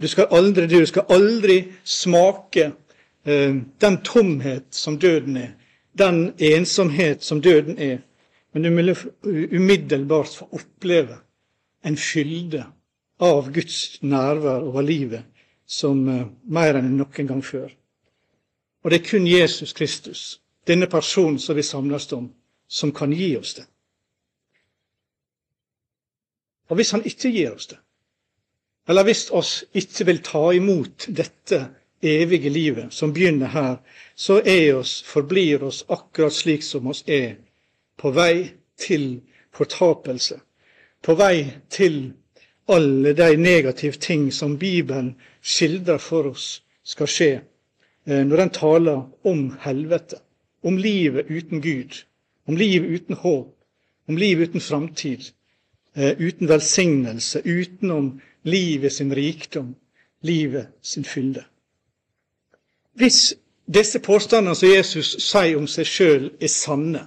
Du 0.02 0.08
skal 0.08 0.30
aldri 0.32 0.68
dø, 0.68 0.80
du 0.80 0.90
skal 0.90 1.10
aldri 1.10 1.58
smake 1.84 2.72
eh, 3.26 3.58
den 3.82 3.98
tomhet 4.06 4.70
som 4.76 5.00
døden 5.00 5.38
er, 5.38 5.52
den 5.98 6.32
ensomhet 6.38 7.24
som 7.24 7.42
døden 7.42 7.78
er. 7.78 8.00
Men 8.54 8.64
du 8.64 8.70
vil 8.76 8.96
umiddelbart 9.56 10.38
få 10.38 10.48
oppleve 10.52 11.18
en 11.84 11.98
fylde 11.98 12.66
av 13.22 13.52
Guds 13.54 14.02
nærvær 14.02 14.66
over 14.66 14.82
livet 14.82 15.24
som 15.66 16.08
eh, 16.10 16.28
mer 16.44 16.80
enn 16.80 16.96
noen 16.98 17.30
gang 17.30 17.44
før. 17.46 17.72
Og 18.84 18.92
det 18.92 19.02
er 19.02 19.10
kun 19.10 19.28
Jesus 19.28 19.74
Kristus, 19.78 20.42
denne 20.68 20.90
personen 20.90 21.40
som 21.40 21.56
vi 21.56 21.64
samles 21.66 22.10
om, 22.18 22.32
som 22.68 22.92
kan 22.92 23.14
gi 23.14 23.36
oss 23.38 23.54
det. 23.60 23.68
Og 26.72 26.80
hvis 26.80 26.92
han 26.96 27.06
ikke 27.06 27.30
gir 27.30 27.54
oss 27.54 27.68
det, 27.68 27.78
eller 28.90 29.06
hvis 29.06 29.28
oss 29.32 29.52
ikke 29.78 30.08
vil 30.08 30.22
ta 30.26 30.44
imot 30.56 31.06
dette 31.08 31.60
evige 32.02 32.50
livet 32.50 32.94
som 32.94 33.14
begynner 33.14 33.52
her, 33.54 33.76
så 34.16 34.40
er 34.46 34.80
oss, 34.80 35.02
forblir 35.06 35.64
oss 35.64 35.84
akkurat 35.90 36.34
slik 36.34 36.64
som 36.66 36.88
oss 36.88 37.04
er, 37.08 37.36
på 37.98 38.12
vei 38.16 38.50
til 38.80 39.22
fortapelse, 39.54 40.40
på 41.02 41.16
vei 41.16 41.46
til 41.70 42.14
alle 42.70 43.14
de 43.14 43.36
negative 43.38 44.00
ting 44.00 44.30
som 44.34 44.58
Bibelen 44.58 45.16
skildrer 45.42 45.98
for 45.98 46.32
oss 46.32 46.62
skal 46.84 47.08
skje 47.08 47.32
Eh, 48.06 48.26
når 48.26 48.38
den 48.38 48.50
taler 48.50 49.10
om 49.24 49.58
helvete, 49.60 50.16
om 50.64 50.78
livet 50.78 51.26
uten 51.30 51.62
Gud, 51.62 52.06
om 52.46 52.58
livet 52.58 52.90
uten 52.90 53.16
håp, 53.16 53.56
om 54.08 54.18
livet 54.18 54.50
uten 54.50 54.62
framtid, 54.62 55.22
eh, 55.96 56.18
uten 56.20 56.50
velsignelse, 56.50 57.42
utenom 57.46 58.22
livet 58.44 58.94
sin 58.94 59.16
rikdom, 59.16 59.76
livet 60.22 60.68
sin 60.82 61.06
fylde. 61.06 61.44
Hvis 62.94 63.34
disse 63.74 64.00
påstandene 64.00 64.56
som 64.56 64.70
Jesus 64.70 65.16
sier 65.20 65.58
om 65.58 65.68
seg 65.68 65.86
sjøl, 65.86 66.32
er 66.42 66.48
sanne, 66.48 67.06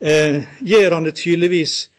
eh, 0.00 0.44
gjør 0.60 0.94
han 0.94 1.04
det 1.04 1.14
tydeligvis 1.14 1.90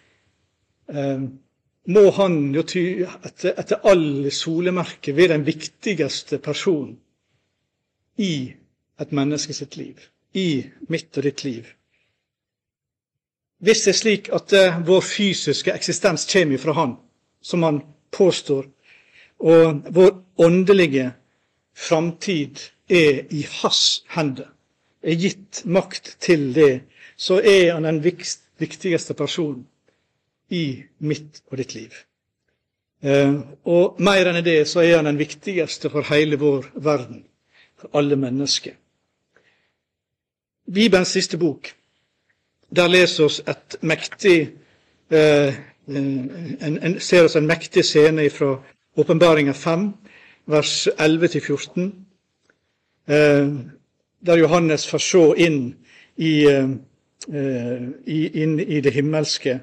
Må 0.92 2.04
han 2.12 2.36
jo 2.54 2.62
ty, 2.68 2.82
etter, 3.26 3.56
etter 3.58 3.88
alle 3.90 4.32
solemerker 4.32 5.16
være 5.18 5.34
den 5.34 5.46
viktigste 5.48 6.38
personen 6.44 6.98
i 8.22 8.52
et 9.02 9.14
menneske 9.16 9.54
sitt 9.54 9.78
liv, 9.80 9.98
i 10.38 10.62
mitt 10.94 11.18
og 11.18 11.26
ditt 11.26 11.44
liv. 11.44 11.66
Hvis 13.62 13.84
det 13.86 13.94
er 13.94 13.98
slik 13.98 14.30
at 14.34 14.54
uh, 14.58 14.78
vår 14.86 15.02
fysiske 15.06 15.74
eksistens 15.74 16.28
kommer 16.30 16.62
fra 16.62 16.74
Han, 16.78 16.96
som 17.42 17.64
Han 17.64 17.82
påstår, 18.12 18.68
og 19.40 19.82
vår 19.94 20.12
åndelige 20.38 21.12
framtid 21.74 22.62
er 22.90 23.26
i 23.30 23.42
Hans 23.62 24.04
hender, 24.14 24.50
er 25.02 25.18
gitt 25.18 25.64
makt 25.66 26.16
til 26.22 26.52
det, 26.54 26.84
så 27.18 27.42
er 27.42 27.74
Han 27.74 27.90
den 27.90 28.04
viktigste 28.04 29.14
personen 29.18 29.66
i 30.52 30.84
mitt 31.00 31.42
og 31.50 31.58
ditt 31.58 31.76
liv. 31.76 31.96
Uh, 33.02 33.42
og 33.66 34.02
mer 34.04 34.30
enn 34.30 34.44
det 34.46 34.60
så 34.70 34.84
er 34.84 35.00
han 35.00 35.10
den 35.10 35.18
viktigste 35.18 35.90
for 35.90 36.06
hele 36.12 36.38
vår 36.38 36.68
verden 36.76 37.24
for 37.80 37.98
alle 37.98 38.16
mennesker. 38.16 38.76
Bibelens 40.74 41.08
siste 41.08 41.38
bok, 41.38 41.72
der 42.76 42.88
leser 42.88 43.26
oss 43.26 43.42
et 43.50 43.76
mektig 43.82 44.52
eh, 45.12 45.56
en, 45.88 46.80
en, 46.82 47.00
ser 47.00 47.26
oss 47.26 47.36
en 47.36 47.48
mektig 47.48 47.84
scene 47.86 48.30
fra 48.30 48.56
Åpenbaringa 48.96 49.54
5, 49.54 49.88
vers 50.52 50.88
11-14, 50.88 51.90
eh, 53.08 53.50
der 54.26 54.38
Johannes 54.38 54.88
får 54.88 55.04
se 55.04 55.24
inn 55.38 55.60
i, 56.18 56.46
eh, 56.46 56.70
inn 58.06 58.60
i 58.60 58.82
det 58.82 58.94
himmelske. 58.94 59.60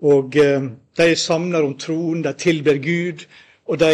Og 0.00 0.34
de 0.34 1.06
samler 1.16 1.64
om 1.64 1.74
troen, 1.78 2.22
de 2.22 2.32
tilber 2.38 2.78
Gud, 2.82 3.24
og 3.66 3.80
de, 3.82 3.92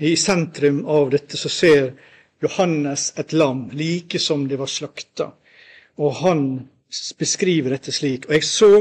i 0.00 0.16
sentrum 0.16 0.82
av 0.88 1.10
dette 1.12 1.36
så 1.36 1.50
ser 1.52 1.92
Johannes 2.42 3.12
et 3.20 3.32
lam, 3.32 3.68
like 3.72 4.18
som 4.18 4.48
det 4.48 4.58
var 4.58 4.70
slakta. 4.70 5.30
Og 5.98 6.16
han 6.24 6.44
beskriver 7.18 7.76
dette 7.76 7.92
slik. 7.94 8.26
Og 8.28 8.34
jeg 8.34 8.48
så, 8.48 8.72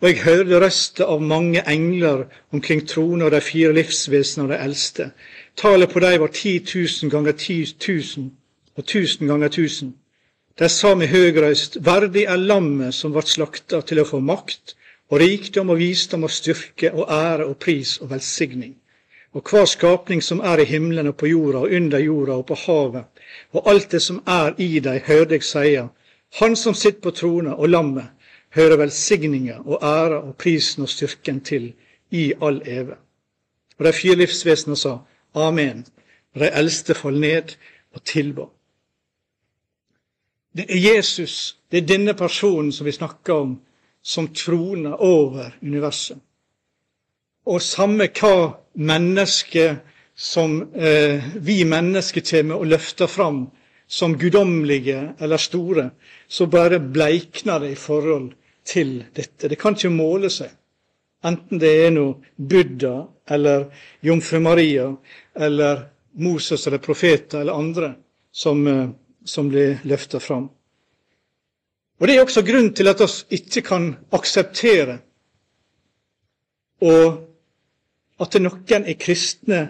og 0.00 0.08
jeg 0.08 0.22
hørte 0.24 0.60
røster 0.64 1.12
av 1.12 1.22
mange 1.22 1.62
engler 1.68 2.24
omkring 2.56 2.82
tronen 2.88 3.26
og 3.26 3.34
de 3.34 3.40
fire 3.44 3.72
livsvesenene 3.76 4.48
og 4.48 4.52
de 4.54 4.60
eldste. 4.64 5.10
Tallet 5.60 5.92
på 5.92 6.02
dem 6.02 6.20
var 6.22 6.34
ti 6.34 6.58
tusen 6.64 7.12
ganger 7.12 7.36
ti 7.36 7.62
tusen 7.78 8.30
og 8.76 8.86
tusen 8.86 9.28
ganger 9.28 9.52
tusen. 9.52 9.94
De 10.58 10.68
sa 10.68 10.94
med 10.94 11.08
høg 11.12 11.38
røyst, 11.40 11.78
verdig 11.84 12.26
er 12.28 12.40
lammet 12.40 12.94
som 12.94 13.14
vart 13.14 13.30
slakta 13.30 13.80
til 13.86 14.02
å 14.02 14.08
få 14.08 14.20
makt 14.24 14.74
og 15.10 15.20
rikdom 15.20 15.70
og 15.70 15.78
visdom 15.78 16.24
og 16.24 16.30
styrke 16.30 16.92
og 16.92 17.10
ære 17.10 17.46
og 17.46 17.56
pris 17.56 17.98
og 17.98 18.10
velsigning. 18.10 18.76
Og 19.32 19.42
hver 19.50 19.64
skapning 19.64 20.22
som 20.22 20.40
er 20.40 20.58
i 20.58 20.64
himmelen 20.64 21.06
og 21.06 21.16
på 21.16 21.26
jorda 21.26 21.58
og 21.58 21.74
under 21.76 21.98
jorda 21.98 22.32
og 22.32 22.46
på 22.46 22.54
havet, 22.54 23.04
og 23.52 23.70
alt 23.70 23.92
det 23.92 24.02
som 24.02 24.22
er 24.26 24.54
i 24.58 24.80
deg, 24.80 25.02
hører 25.06 25.28
deg 25.34 25.44
seie, 25.46 25.88
han 26.38 26.56
som 26.56 26.74
sitter 26.74 27.02
på 27.02 27.10
trona 27.10 27.54
og 27.54 27.68
lammet, 27.68 28.10
hører 28.54 28.76
velsigninga 28.76 29.60
og 29.64 29.78
æra 29.82 30.18
og 30.18 30.36
prisen 30.36 30.82
og 30.82 30.88
styrken 30.88 31.40
til 31.40 31.72
i 32.10 32.32
all 32.42 32.62
eve. 32.66 32.96
Og 33.78 33.84
de 33.86 33.92
fire 33.92 34.18
livsvesenene 34.18 34.76
sa 34.76 34.96
amen, 35.34 35.84
og 36.34 36.40
de 36.40 36.50
eldste 36.58 36.94
fall 36.94 37.20
ned 37.20 37.54
og 37.94 38.04
tilba. 38.04 38.46
Det 40.56 40.66
er 40.68 40.96
Jesus, 40.96 41.56
det 41.70 41.82
er 41.82 41.86
denne 41.86 42.14
personen 42.14 42.72
som 42.72 42.86
vi 42.86 42.92
snakker 42.92 43.34
om, 43.34 43.60
som 44.02 44.28
troner 44.34 45.00
over 45.02 45.54
universet. 45.62 46.18
Og 47.46 47.62
samme 47.62 48.08
hva 48.14 48.34
mennesket 48.76 49.80
som 50.14 50.60
eh, 50.74 51.24
vi 51.36 51.64
mennesker 51.64 52.24
kommer 52.30 52.60
og 52.60 52.68
løfter 52.68 53.08
fram 53.08 53.46
som 53.90 54.14
guddommelige 54.18 55.14
eller 55.18 55.36
store, 55.40 55.90
så 56.28 56.46
bare 56.46 56.78
bleikner 56.78 57.60
det 57.60 57.72
i 57.72 57.78
forhold 57.80 58.30
til 58.64 59.00
dette. 59.16 59.48
Det 59.48 59.58
kan 59.58 59.74
ikke 59.74 59.90
måle 59.90 60.30
seg. 60.30 60.52
Enten 61.26 61.60
det 61.60 61.72
er 61.86 61.90
noe 61.92 62.20
Buddha 62.36 63.02
eller 63.28 63.66
Jomfru 64.04 64.40
Maria 64.40 64.86
eller 65.34 65.82
Moses 66.20 66.66
eller 66.66 66.80
profeter 66.84 67.40
eller 67.40 67.58
andre 67.58 67.92
som, 68.32 68.66
eh, 68.66 68.88
som 69.24 69.48
blir 69.48 69.80
løfta 69.84 70.20
fram. 70.20 70.48
Og 72.00 72.08
Det 72.08 72.16
er 72.16 72.22
også 72.22 72.42
grunn 72.42 72.72
til 72.74 72.88
at 72.88 73.00
vi 73.00 73.36
ikke 73.36 73.60
kan 73.62 73.90
akseptere 74.12 74.98
og 76.80 77.26
at 78.20 78.36
noen 78.40 78.86
er 78.88 78.96
kristne 79.00 79.60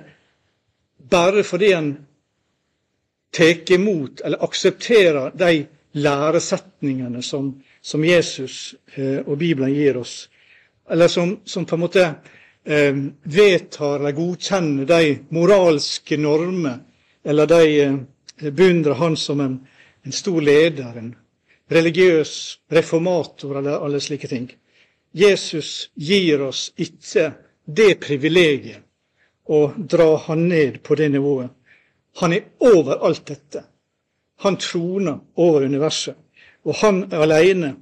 bare 1.11 1.43
fordi 1.47 1.73
en 1.75 1.91
tar 3.35 3.73
imot 3.75 4.23
eller 4.25 4.45
aksepterer 4.47 5.31
de 5.35 5.67
læresetningene 5.93 7.23
som, 7.23 7.51
som 7.83 8.05
Jesus 8.05 8.75
eh, 8.95 9.19
og 9.27 9.39
Bibelen 9.39 9.75
gir 9.75 9.99
oss, 9.99 10.29
eller 10.91 11.09
som, 11.09 11.41
som 11.45 11.67
på 11.67 11.75
en 11.75 11.83
måte 11.83 12.05
eh, 12.65 12.95
vedtar 13.23 13.99
eller 13.99 14.15
godkjenner 14.15 14.87
de 14.87 15.17
moralske 15.35 16.19
normer, 16.19 16.79
eller 17.25 17.51
de 17.51 17.65
eh, 17.83 18.53
beundrer 18.55 18.99
han 19.03 19.17
som 19.17 19.43
en, 19.43 19.59
en 20.07 20.15
stor 20.15 20.41
leder, 20.41 20.95
en 20.95 21.15
religiøs 21.71 22.61
reformator 22.73 23.59
eller 23.59 23.85
alle 23.85 24.01
slike 24.01 24.29
ting. 24.29 24.51
Jesus 25.15 25.91
gir 25.95 26.43
oss 26.43 26.71
ikke 26.79 27.33
det 27.67 27.99
privilegiet 28.03 28.83
å 29.51 29.73
dra 29.77 30.15
han 30.27 30.47
ned 30.49 30.81
på 30.87 30.95
det 30.95 31.11
nivået. 31.11 31.51
Han 32.23 32.33
er 32.33 32.51
over 32.59 33.03
alt 33.07 33.27
dette. 33.27 33.65
Han 34.43 34.57
troner 34.57 35.19
over 35.37 35.67
universet. 35.67 36.17
Og 36.65 36.77
han 36.83 37.05
alene 37.13 37.75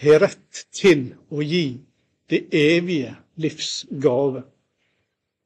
har 0.00 0.22
rett 0.22 0.64
til 0.72 1.10
å 1.30 1.42
gi 1.42 1.80
det 2.30 2.46
evige 2.54 3.14
livs 3.42 3.86
gave. 3.90 4.44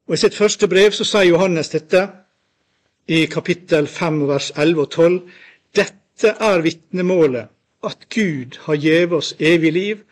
Og 0.05 0.13
I 0.13 0.21
sitt 0.21 0.37
første 0.37 0.69
brev 0.69 0.93
så 0.93 1.07
sier 1.07 1.31
Johannes 1.31 1.71
dette 1.73 2.03
i 3.09 3.25
kapittel 3.31 3.87
5 3.89 4.21
vers 4.29 4.51
11 4.55 4.81
og 4.81 4.91
12. 4.91 5.19
Dette 5.75 6.35
er 6.39 6.63
vitnemålet, 6.65 7.49
at 7.85 8.09
Gud 8.09 8.57
har 8.67 8.75
gjeve 8.75 9.15
oss 9.21 9.33
evig 9.39 9.71
liv, 9.73 10.03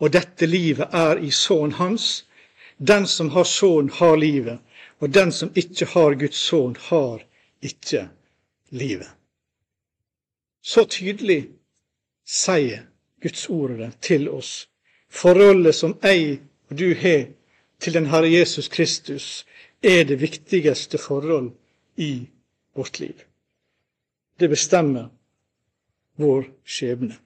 og 0.00 0.12
dette 0.12 0.46
livet 0.46 0.88
er 0.92 1.20
i 1.20 1.30
Sønnen 1.30 1.76
Hans. 1.78 2.24
Den 2.78 3.06
som 3.06 3.30
har 3.30 3.44
Sønnen, 3.44 3.90
har 3.90 4.16
livet, 4.16 4.58
og 5.00 5.14
den 5.14 5.32
som 5.32 5.52
ikke 5.56 5.86
har 5.86 6.14
Guds 6.14 6.36
sønn, 6.36 6.76
har 6.88 7.22
ikke 7.62 8.08
livet. 8.70 9.08
Så 10.62 10.84
tydelig 10.84 11.48
sier 12.28 12.84
Guds 13.22 13.46
ordet 13.48 13.94
til 14.04 14.28
oss. 14.28 14.68
Forholdet 15.08 15.74
som 15.74 15.96
jeg 16.02 16.40
og 16.70 16.78
du 16.78 16.94
har 16.94 17.24
til 17.80 17.96
den 17.96 18.06
Herre 18.06 18.28
Jesus 18.30 18.68
Kristus, 18.68 19.46
er 19.82 20.04
det 20.04 20.20
viktigste 20.20 20.98
forhold 20.98 21.50
i 21.96 22.28
vårt 22.76 23.00
liv. 23.00 23.16
Det 24.40 24.48
bestemmer 24.48 25.08
vår 26.20 26.46
skjebne. 26.64 27.16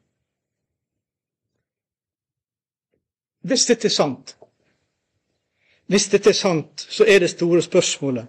Hvis 3.44 3.66
dette 3.68 3.90
er 3.90 3.92
sant, 3.92 4.36
hvis 5.92 6.08
dette 6.08 6.32
er 6.32 6.38
sant, 6.38 6.86
så 6.88 7.04
er 7.04 7.20
det 7.20 7.30
store 7.34 7.60
spørsmålet 7.62 8.26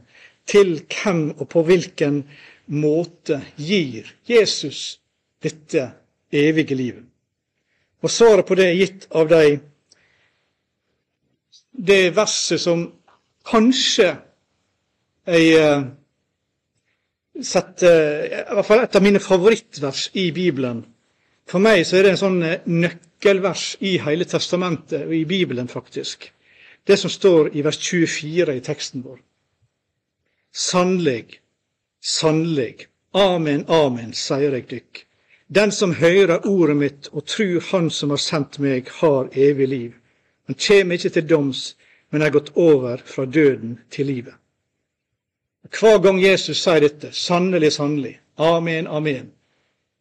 til 0.50 0.76
hvem 0.92 1.30
og 1.40 1.48
på 1.50 1.64
hvilken 1.64 2.24
måte 2.68 3.40
gir 3.56 4.10
Jesus 4.28 5.00
dette 5.44 5.88
evige 6.32 6.76
livet? 6.76 7.06
Og 8.04 8.12
svaret 8.12 8.46
på 8.46 8.58
det 8.60 8.68
er 8.70 8.78
gitt 8.78 9.08
av 9.16 9.30
de, 9.32 9.56
det 11.72 12.12
verset 12.16 12.62
som 12.62 12.84
kanskje 13.48 14.12
jeg 15.26 15.56
uh, 17.36 18.26
I 18.26 18.56
hvert 18.56 18.68
fall 18.68 18.84
et 18.86 18.96
av 18.96 19.04
mine 19.04 19.20
favorittvers 19.20 20.10
i 20.16 20.30
Bibelen. 20.36 20.86
For 21.50 21.62
meg 21.62 21.84
så 21.86 22.00
er 22.00 22.06
det 22.06 22.14
en 22.16 22.22
sånn 22.22 22.38
eh, 22.46 22.64
nøkkelvers 22.66 23.66
i 23.86 23.98
hele 24.02 24.26
testamentet, 24.26 25.04
og 25.06 25.14
i 25.14 25.26
Bibelen 25.30 25.68
faktisk. 25.70 26.32
Det 26.86 26.98
som 26.98 27.12
står 27.12 27.52
i 27.58 27.64
vers 27.66 27.78
24 27.82 28.56
i 28.56 28.64
teksten 28.66 29.04
vår. 29.06 29.20
Sannelig, 30.56 31.42
sannelig, 32.02 32.88
amen, 33.14 33.66
amen, 33.68 34.14
sier 34.16 34.56
jeg 34.56 34.70
dykk. 34.72 35.04
Den 35.48 35.72
som 35.76 35.94
hører 36.00 36.48
ordet 36.50 36.78
mitt 36.78 37.10
og 37.12 37.28
tror 37.30 37.62
Han 37.72 37.90
som 37.90 38.10
har 38.10 38.22
sendt 38.22 38.58
meg, 38.60 38.90
har 39.02 39.30
evig 39.34 39.68
liv. 39.68 39.92
Han 40.48 40.56
kjem 40.56 40.92
ikke 40.92 41.10
til 41.10 41.28
doms, 41.30 41.76
men 42.10 42.22
er 42.22 42.34
gått 42.34 42.54
over 42.56 42.98
fra 43.06 43.26
døden 43.26 43.80
til 43.92 44.06
livet. 44.06 44.34
Hver 45.74 45.98
gang 46.00 46.20
Jesus 46.22 46.62
sier 46.62 46.84
dette, 46.84 47.12
sannelig, 47.12 47.74
sannelig, 47.74 48.20
amen, 48.38 48.88
amen, 48.88 49.32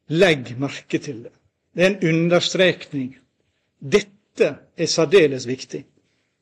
legg 0.08 0.54
merke 0.60 0.98
til 0.98 1.24
det. 1.24 1.32
Det 1.74 1.84
er 1.84 1.90
en 1.94 2.08
understrekning. 2.14 3.16
Dette 3.80 4.54
er 4.76 4.86
særdeles 4.86 5.46
viktig. 5.48 5.84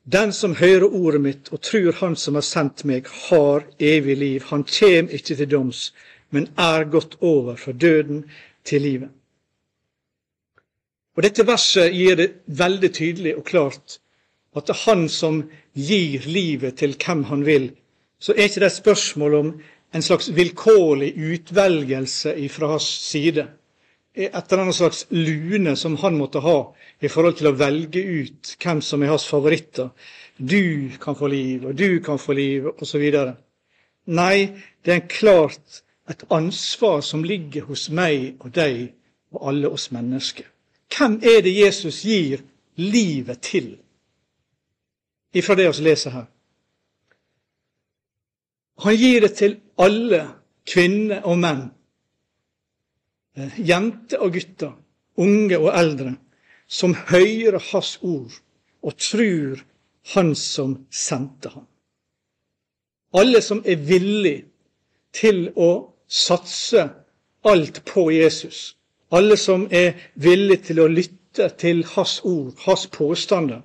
Den 0.03 0.33
som 0.33 0.55
hører 0.55 0.91
ordet 0.91 1.21
mitt 1.21 1.49
og 1.51 1.61
tror 1.61 1.91
Han 2.01 2.15
som 2.15 2.35
har 2.35 2.43
sendt 2.43 2.83
meg, 2.85 3.07
har 3.07 3.63
evig 3.79 4.17
liv. 4.17 4.41
Han 4.51 4.63
kjem 4.63 5.09
ikke 5.09 5.35
til 5.35 5.51
doms, 5.51 5.93
men 6.29 6.49
er 6.57 6.83
gått 6.83 7.15
over 7.21 7.55
fra 7.55 7.71
døden 7.71 8.25
til 8.65 8.81
livet. 8.81 9.09
Og 11.15 11.23
Dette 11.23 11.45
verset 11.47 11.93
gir 11.93 12.17
det 12.17 12.31
veldig 12.47 12.91
tydelig 12.93 13.35
og 13.37 13.45
klart 13.45 13.99
at 14.55 14.67
det 14.67 14.75
er 14.75 14.83
Han 14.85 15.07
som 15.09 15.43
gir 15.73 16.27
livet 16.27 16.77
til 16.77 16.97
hvem 16.97 17.23
Han 17.23 17.45
vil. 17.45 17.71
Så 18.23 18.31
er 18.31 18.47
ikke 18.47 18.63
det 18.63 18.69
et 18.71 18.77
spørsmål 18.79 19.35
om 19.35 19.51
en 19.93 20.05
slags 20.05 20.29
vilkårlig 20.35 21.11
utvelgelse 21.17 22.37
fra 22.49 22.71
hans 22.71 22.87
side 23.03 23.47
et 24.13 24.51
eller 24.51 24.61
annet 24.61 24.75
slags 24.75 25.05
lune 25.09 25.75
som 25.75 25.95
han 25.97 26.17
måtte 26.17 26.41
ha 26.45 26.57
i 27.01 27.09
forhold 27.09 27.39
til 27.39 27.49
å 27.49 27.55
velge 27.57 28.01
ut 28.03 28.51
hvem 28.61 28.81
som 28.85 29.01
er 29.01 29.09
hans 29.13 29.25
favoritter. 29.25 29.89
Du 30.37 30.93
kan 31.01 31.17
få 31.17 31.29
liv, 31.33 31.65
og 31.65 31.75
du 31.77 31.99
kan 32.05 32.19
få 32.21 32.35
liv, 32.37 32.67
osv. 32.77 33.03
Nei, 34.05 34.37
det 34.85 34.93
er 34.93 35.07
klart 35.09 35.81
et 36.09 36.25
ansvar 36.29 37.01
som 37.01 37.23
ligger 37.25 37.65
hos 37.69 37.87
meg 37.89 38.43
og 38.43 38.53
deg 38.53 38.93
og 39.33 39.47
alle 39.49 39.71
oss 39.73 39.89
mennesker. 39.91 40.45
Hvem 40.93 41.17
er 41.23 41.41
det 41.41 41.55
Jesus 41.55 42.03
gir 42.05 42.43
livet 42.77 43.41
til? 43.41 43.73
Ifra 45.33 45.57
det 45.57 45.71
vi 45.73 45.87
leser 45.87 46.13
her. 46.13 46.27
Han 48.81 48.95
gir 48.95 49.21
det 49.21 49.35
til 49.37 49.59
alle 49.77 50.23
kvinner 50.69 51.25
og 51.29 51.37
menn, 51.37 51.63
eh, 53.37 53.59
jenter 53.59 54.23
og 54.23 54.33
gutter, 54.33 54.73
unge 55.17 55.59
og 55.59 55.69
eldre, 55.77 56.15
som 56.67 56.95
hører 56.95 57.59
Hans 57.71 57.99
ord 58.01 58.41
og 58.81 58.97
tror 58.97 59.61
Han 60.15 60.35
som 60.35 60.85
sendte 60.91 61.49
ham. 61.49 61.67
Alle 63.13 63.39
som 63.41 63.61
er 63.65 63.77
villige 63.79 64.43
til 65.13 65.45
å 65.55 65.93
satse 66.07 66.89
alt 67.47 67.85
på 67.85 68.09
Jesus. 68.11 68.75
Alle 69.11 69.37
som 69.37 69.67
er 69.71 69.93
villige 70.15 70.65
til 70.69 70.81
å 70.83 70.89
lytte 70.91 71.47
til 71.61 71.85
Hans 71.93 72.19
ord, 72.23 72.51
Hans 72.65 72.87
påstander. 72.87 73.61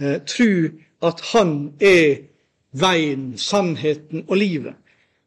Eh, 0.00 0.22
tro 0.24 0.70
at 1.02 1.20
Han 1.34 1.74
er 1.80 2.24
veien, 2.72 3.36
sannheten 3.38 4.24
og 4.28 4.36
livet. 4.36 4.74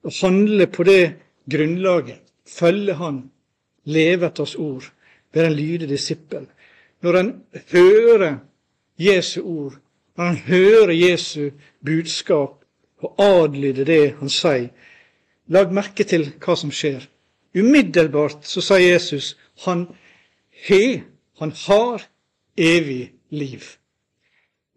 Og 0.03 0.13
handle 0.21 0.67
på 0.67 0.83
det 0.83 1.13
grunnlaget. 1.49 2.21
Følge 2.47 2.93
Han. 2.93 3.23
Leve 3.85 4.27
etter 4.27 4.45
Hans 4.45 4.55
ord. 4.55 4.91
Være 5.33 5.47
en 5.47 5.57
lydig 5.57 5.89
disippel. 5.89 6.47
Når 7.01 7.17
en 7.17 7.33
hører 7.71 8.37
Jesu 8.99 9.41
ord, 9.41 9.77
når 10.17 10.25
en 10.25 10.37
hører 10.37 10.91
Jesu 10.91 11.49
budskap 11.85 12.61
og 13.01 13.15
adlyder 13.17 13.85
det 13.85 14.15
han 14.19 14.29
sier, 14.29 14.69
lag 15.47 15.73
merke 15.73 16.05
til 16.07 16.27
hva 16.43 16.55
som 16.55 16.71
skjer. 16.71 17.07
Umiddelbart 17.57 18.45
så 18.47 18.61
sier 18.63 18.93
Jesus 18.93 19.33
han 19.65 19.87
har, 20.67 21.01
han 21.39 21.53
har 21.65 22.05
evig 22.57 23.11
liv. 23.29 23.65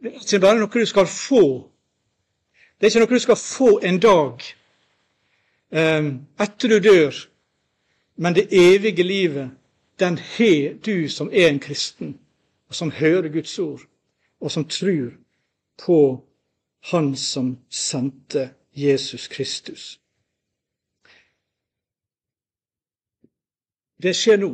Det 0.02 0.12
er 0.14 0.20
ikke 0.24 0.40
bare 0.40 0.58
noe 0.58 0.72
du 0.72 0.86
skal 0.88 1.06
få. 1.10 1.44
Det 2.84 2.90
er 2.90 3.00
ikke 3.00 3.06
noe 3.06 3.16
du 3.16 3.22
skal 3.22 3.36
få 3.40 3.66
en 3.80 3.96
dag 3.96 4.42
um, 5.72 6.08
etter 6.44 6.68
du 6.68 6.74
dør. 6.84 7.16
Men 8.20 8.34
det 8.36 8.52
evige 8.52 9.02
livet, 9.02 9.54
den 9.98 10.18
har 10.18 10.74
du 10.84 11.08
som 11.08 11.30
er 11.32 11.48
en 11.48 11.60
kristen, 11.64 12.18
og 12.68 12.74
som 12.74 12.90
hører 12.90 13.28
Guds 13.32 13.58
ord, 13.58 13.80
og 14.40 14.50
som 14.50 14.68
tror 14.68 15.14
på 15.80 16.26
Han 16.92 17.16
som 17.16 17.58
sendte 17.70 18.50
Jesus 18.76 19.28
Kristus. 19.28 20.00
Det 24.02 24.12
skjer 24.12 24.36
nå. 24.44 24.50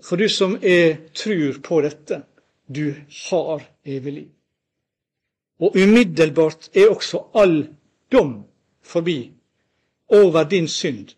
For 0.00 0.16
du 0.16 0.28
som 0.28 0.56
er 0.62 0.96
trur 1.12 1.60
på 1.60 1.82
dette, 1.84 2.22
du 2.64 2.94
har 3.28 3.68
evig 3.84 4.12
liv. 4.12 4.35
Og 5.58 5.76
umiddelbart 5.76 6.70
er 6.76 6.88
også 6.88 7.22
all 7.34 7.74
dom 8.12 8.44
forbi 8.82 9.32
over 10.08 10.44
din 10.48 10.68
synd, 10.68 11.08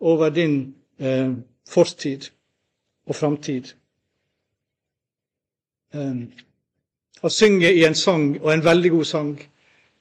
over 0.00 0.28
din 0.28 0.74
eh, 0.98 1.30
fortid 1.68 2.20
og 3.06 3.14
framtid. 3.14 3.64
Um, 5.94 6.32
han 7.20 7.30
synger 7.30 7.70
i 7.70 7.84
en 7.84 7.94
sang, 7.94 8.42
og 8.42 8.54
en 8.54 8.64
veldig 8.64 8.90
god 8.90 9.04
sang. 9.04 9.40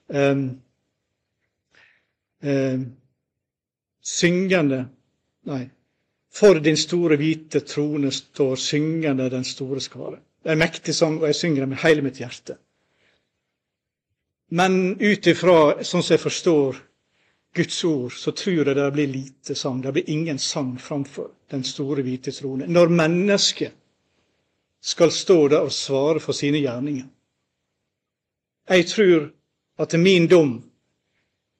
Um, 0.07 0.61
um, 2.43 2.85
syngende 4.01 4.87
Nei. 5.43 5.69
For 6.33 6.59
din 6.63 6.77
store, 6.77 7.17
hvite 7.19 7.59
trone 7.59 8.11
står 8.11 8.55
syngende 8.55 9.29
den 9.29 9.43
store 9.43 9.81
skare. 9.81 10.17
Det 10.43 10.49
er 10.49 10.55
en 10.55 10.59
mektig 10.63 10.95
sang, 10.95 11.19
og 11.21 11.27
jeg 11.27 11.35
synger 11.35 11.61
den 11.61 11.69
med 11.69 11.77
hele 11.83 12.01
mitt 12.01 12.17
hjerte. 12.17 12.55
Men 14.53 14.97
ut 15.01 15.27
ifra 15.27 15.83
sånn 15.83 16.03
som 16.03 16.13
jeg 16.13 16.21
forstår 16.21 16.81
Guds 17.57 17.79
ord, 17.85 18.13
så 18.13 18.33
tror 18.37 18.67
jeg 18.67 18.75
det 18.77 18.89
blir 18.93 19.09
lite 19.09 19.55
sang. 19.57 19.79
Det 19.81 19.93
blir 19.95 20.09
ingen 20.09 20.39
sang 20.39 20.75
framfor 20.81 21.31
den 21.53 21.63
store, 21.65 22.05
hvite 22.05 22.33
trone. 22.33 22.67
Når 22.69 22.93
mennesket 22.93 23.73
skal 24.83 25.11
stå 25.11 25.47
der 25.47 25.63
og 25.63 25.71
svare 25.71 26.19
for 26.19 26.35
sine 26.35 26.59
gjerninger. 26.59 27.05
Jeg 28.69 28.85
tror 28.87 29.29
at 29.79 29.95
min 29.99 30.27
dom 30.27 30.53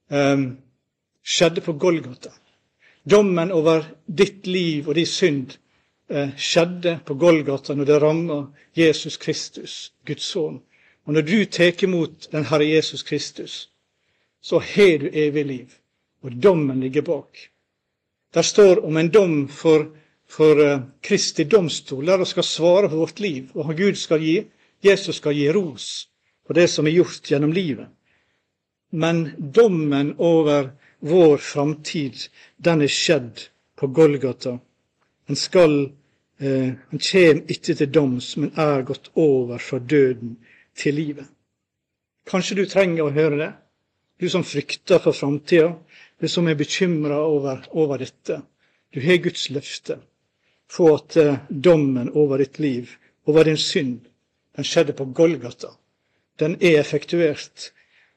um, 0.10 0.46
skjedde 1.24 1.62
på 1.62 1.74
Golgata. 1.80 2.34
Dommen 3.04 3.52
over 3.52 3.86
ditt 4.06 4.48
liv 4.48 4.88
og 4.88 4.96
din 4.96 5.08
synd 5.08 5.56
eh, 6.08 6.30
skjedde 6.40 7.00
på 7.06 7.18
Golgata 7.20 7.76
når 7.76 7.90
det 7.90 7.98
rammer 8.00 8.46
Jesus 8.76 9.18
Kristus, 9.18 9.94
Guds 10.08 10.24
sønn. 10.24 10.62
Og 11.06 11.14
når 11.14 11.22
du 11.22 11.46
tar 11.46 11.84
imot 11.84 12.30
den 12.32 12.46
Herre 12.46 12.66
Jesus 12.66 13.04
Kristus, 13.04 13.70
så 14.42 14.60
har 14.60 14.98
du 14.98 15.10
evig 15.14 15.46
liv. 15.46 15.74
Og 16.24 16.32
dommen 16.44 16.80
ligger 16.80 17.02
bak. 17.02 17.50
Der 18.34 18.42
står 18.42 18.86
om 18.86 18.98
en 18.98 19.12
dom 19.12 19.48
for, 19.48 19.86
for 20.28 20.60
uh, 20.60 20.82
Kristi 21.02 21.44
domstol, 21.44 22.06
der 22.08 22.18
vi 22.18 22.26
skal 22.26 22.44
svare 22.44 22.90
for 22.90 22.98
vårt 22.98 23.20
liv. 23.20 23.52
Og 23.54 23.76
Gud 23.78 23.96
skal 23.96 24.22
gi, 24.22 24.44
Jesus 24.84 25.16
skal 25.16 25.36
gi 25.36 25.52
ros 25.52 26.08
for 26.48 26.54
det 26.54 26.68
som 26.68 26.88
er 26.88 26.96
gjort 26.98 27.32
gjennom 27.32 27.54
livet. 27.54 27.88
Men 28.92 29.30
dommen 29.38 30.16
over 30.18 30.72
vår 31.00 31.38
framtid, 31.38 32.28
den 32.58 32.82
er 32.82 32.92
skjedd 32.92 33.48
på 33.80 33.88
Golgata. 33.88 34.58
En 35.28 35.40
skal 35.40 35.78
eh, 36.40 36.74
Han 36.90 37.00
kjem 37.00 37.44
ikke 37.48 37.76
til 37.76 37.92
doms, 37.92 38.36
men 38.38 38.52
er 38.60 38.84
gått 38.88 39.10
over 39.16 39.58
fra 39.58 39.80
døden 39.80 40.38
til 40.78 40.98
livet. 40.98 41.28
Kanskje 42.30 42.58
du 42.62 42.64
trenger 42.70 43.06
å 43.06 43.14
høre 43.14 43.40
det, 43.40 43.52
du 44.20 44.30
som 44.30 44.46
frykter 44.48 45.02
for 45.04 45.16
framtida, 45.16 45.74
du 46.20 46.28
som 46.32 46.48
er 46.48 46.56
bekymra 46.56 47.20
over, 47.28 47.66
over, 47.72 48.00
dette. 48.00 48.40
Du 48.94 49.02
har 49.04 49.20
Guds 49.24 49.50
løfte 49.50 50.00
på 50.74 50.88
at 50.96 51.18
eh, 51.20 51.42
dommen 51.50 52.10
over 52.14 52.40
ditt 52.40 52.60
liv, 52.64 52.96
over 53.28 53.50
din 53.50 53.60
synd, 53.60 54.06
den 54.56 54.68
skjedde 54.68 54.96
på 54.96 55.10
Golgata. 55.18 55.74
Den 56.40 56.56
er 56.62 56.80
effektuert 56.80 57.72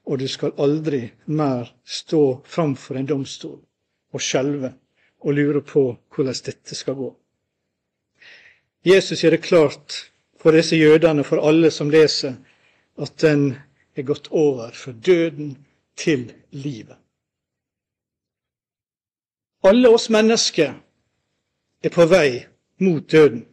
og 0.06 0.18
du 0.18 0.28
skal 0.30 0.54
aldri 0.62 1.02
mer 1.26 1.72
stå 1.84 2.22
framfor 2.46 2.98
en 2.98 3.08
domstol 3.10 3.58
og 4.14 4.22
skjelve 4.22 4.72
og 5.26 5.34
lure 5.34 5.62
på 5.66 5.82
hvordan 6.14 6.42
dette 6.46 6.78
skal 6.78 6.94
gå. 6.98 7.08
Jesus 8.86 9.24
gjør 9.24 9.34
det 9.34 9.42
klart 9.42 9.96
for 10.38 10.56
disse 10.56 10.76
jødene, 10.76 11.24
for 11.24 11.42
alle 11.48 11.70
som 11.70 11.90
leser, 11.90 12.34
at 12.98 13.12
den 13.20 13.56
er 13.96 14.02
gått 14.02 14.28
over 14.30 14.70
fra 14.74 14.92
døden 14.92 15.56
til 15.96 16.32
livet. 16.50 16.96
Alle 19.64 19.88
oss 19.88 20.10
mennesker 20.10 20.74
er 21.82 21.92
på 21.92 22.06
vei 22.06 22.44
mot 22.80 23.12
døden. 23.12 23.44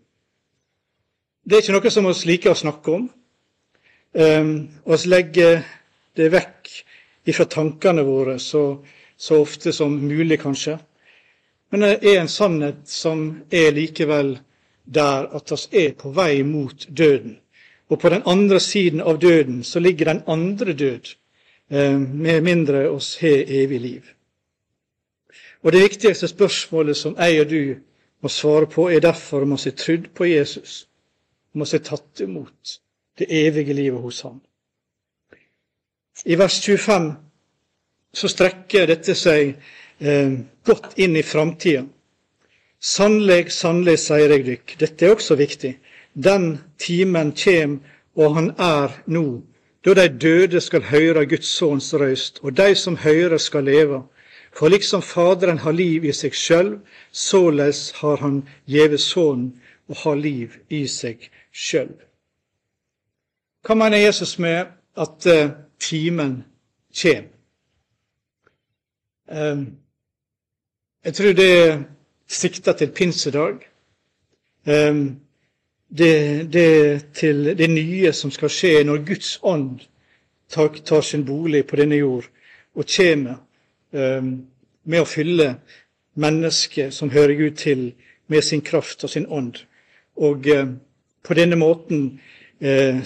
Det 1.43 1.57
er 1.57 1.63
ikke 1.63 1.75
noe 1.75 1.91
som 1.91 2.07
vi 2.07 2.13
liker 2.29 2.53
å 2.53 2.59
snakke 2.59 2.91
om. 2.93 3.07
Um, 4.13 4.51
legger 5.09 5.63
det 6.15 6.29
vekk 6.31 6.69
ifra 7.25 7.47
tankene 7.49 8.03
våre 8.05 8.37
så, 8.39 8.77
så 9.17 9.41
ofte 9.41 9.73
som 9.73 9.95
mulig, 9.97 10.37
kanskje. 10.43 10.77
Men 11.71 11.87
det 11.87 11.93
er 12.05 12.19
en 12.21 12.29
sannhet 12.29 12.83
som 12.89 13.25
er 13.49 13.73
likevel 13.73 14.35
der 14.85 15.29
at 15.35 15.51
oss 15.51 15.69
er 15.71 15.93
på 15.97 16.11
vei 16.11 16.43
mot 16.43 16.87
døden. 16.97 17.37
Og 17.89 17.99
på 17.99 18.09
den 18.09 18.23
andre 18.25 18.59
siden 18.59 19.01
av 19.01 19.19
døden 19.21 19.63
så 19.63 19.79
ligger 19.79 20.05
den 20.05 20.21
andre 20.27 20.73
død, 20.73 21.15
eh, 21.69 21.99
med 21.99 22.41
mindre 22.41 22.89
oss 22.89 23.17
har 23.17 23.43
evig 23.47 23.81
liv. 23.81 24.03
Og 25.63 25.71
Det 25.71 25.81
viktigste 25.81 26.27
spørsmålet 26.27 26.97
som 26.97 27.15
jeg 27.17 27.41
og 27.41 27.49
du 27.49 27.75
må 28.21 28.29
svare 28.29 28.67
på, 28.67 28.89
er 28.89 28.99
derfor 28.99 29.41
om 29.41 29.51
vi 29.51 29.63
har 29.63 29.71
trodd 29.71 30.09
på 30.15 30.25
Jesus, 30.25 30.87
om 31.53 31.61
vi 31.61 31.67
har 31.71 31.79
tatt 31.79 32.19
imot 32.19 32.79
det 33.19 33.27
evige 33.29 33.73
livet 33.73 34.01
hos 34.01 34.21
ham. 34.21 34.41
I 36.25 36.35
vers 36.35 36.61
25 36.65 37.15
så 38.13 38.27
strekker 38.27 38.87
dette 38.87 39.15
seg 39.15 39.55
eh, 39.99 40.33
godt 40.65 40.97
inn 40.97 41.15
i 41.15 41.23
framtida. 41.23 41.83
Sannleg, 42.83 43.51
sannleg, 43.51 43.97
sier 43.99 44.33
jeg 44.33 44.43
dykk. 44.43 44.75
Dette 44.81 45.05
er 45.05 45.15
også 45.15 45.37
viktig. 45.39 45.77
Den 46.13 46.57
timen 46.77 47.31
kjem, 47.31 47.77
og 48.19 48.35
han 48.35 48.49
er 48.59 48.97
nå, 49.07 49.41
da 49.85 49.93
de 49.97 50.07
døde 50.19 50.61
skal 50.61 50.83
høre 50.91 51.25
Guds 51.25 51.47
sønns 51.47 51.93
røyst, 51.95 52.41
og 52.43 52.57
de 52.57 52.75
som 52.75 52.97
hører 52.99 53.39
skal 53.39 53.63
leve. 53.71 54.03
For 54.53 54.67
liksom 54.67 55.01
Faderen 55.01 55.63
har 55.63 55.71
liv 55.73 56.03
i 56.05 56.11
seg 56.13 56.35
sjøl, 56.37 56.75
såleis 57.11 57.91
har 58.01 58.19
han 58.21 58.43
gjeve 58.69 58.99
Sønnen 59.01 59.53
å 59.89 59.97
ha 60.03 60.13
liv 60.13 60.59
i 60.69 60.83
seg 60.87 61.29
sjøl. 61.51 61.95
Hva 63.63 63.75
mener 63.79 64.03
Jesus 64.03 64.37
med 64.43 64.75
at 64.99 65.25
eh, 65.25 65.55
timen 65.79 66.43
kjem. 66.93 67.25
Ehm, 69.31 69.65
jeg 71.03 71.13
tror 71.17 71.33
det 71.33 71.53
sikter 72.33 72.73
til 72.73 72.91
pinsedag. 72.91 73.61
Ehm, 74.67 75.19
det, 75.97 76.53
det 76.53 77.05
til 77.13 77.57
det 77.57 77.69
nye 77.69 78.13
som 78.13 78.31
skal 78.31 78.49
skje 78.49 78.83
når 78.83 79.03
Guds 79.05 79.39
ånd 79.43 79.83
tar, 80.49 81.01
sin 81.01 81.25
bolig 81.25 81.65
på 81.67 81.75
denne 81.75 81.95
jord 81.95 82.25
og 82.73 82.89
kommer 82.89 83.35
med 84.83 85.01
å 85.01 85.05
fylle 85.05 85.49
mennesket 86.17 86.93
som 86.93 87.11
hører 87.13 87.35
Gud 87.37 87.59
til, 87.61 87.91
med 88.27 88.41
sin 88.41 88.61
kraft 88.61 89.03
og 89.03 89.09
sin 89.09 89.27
ånd. 89.29 89.59
Og 90.17 90.49
på 91.23 91.37
denne 91.37 91.55
måten 91.55 92.19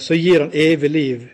så 0.00 0.16
gir 0.16 0.46
han 0.46 0.54
evig 0.56 0.90
liv 0.90 1.26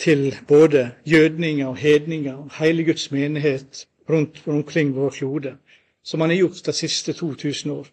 til 0.00 0.36
både 0.48 0.90
jødninger 1.06 1.66
og 1.66 1.76
hedninger 1.76 2.34
og 2.34 2.50
hele 2.58 2.84
Guds 2.84 3.10
menighet 3.10 3.86
rundt 4.10 4.42
omkring 4.46 4.94
vår 4.96 5.10
klode, 5.10 5.56
som 6.02 6.20
han 6.20 6.30
har 6.30 6.36
gjort 6.36 6.64
de 6.64 6.72
siste 6.72 7.12
2000 7.12 7.72
år. 7.72 7.86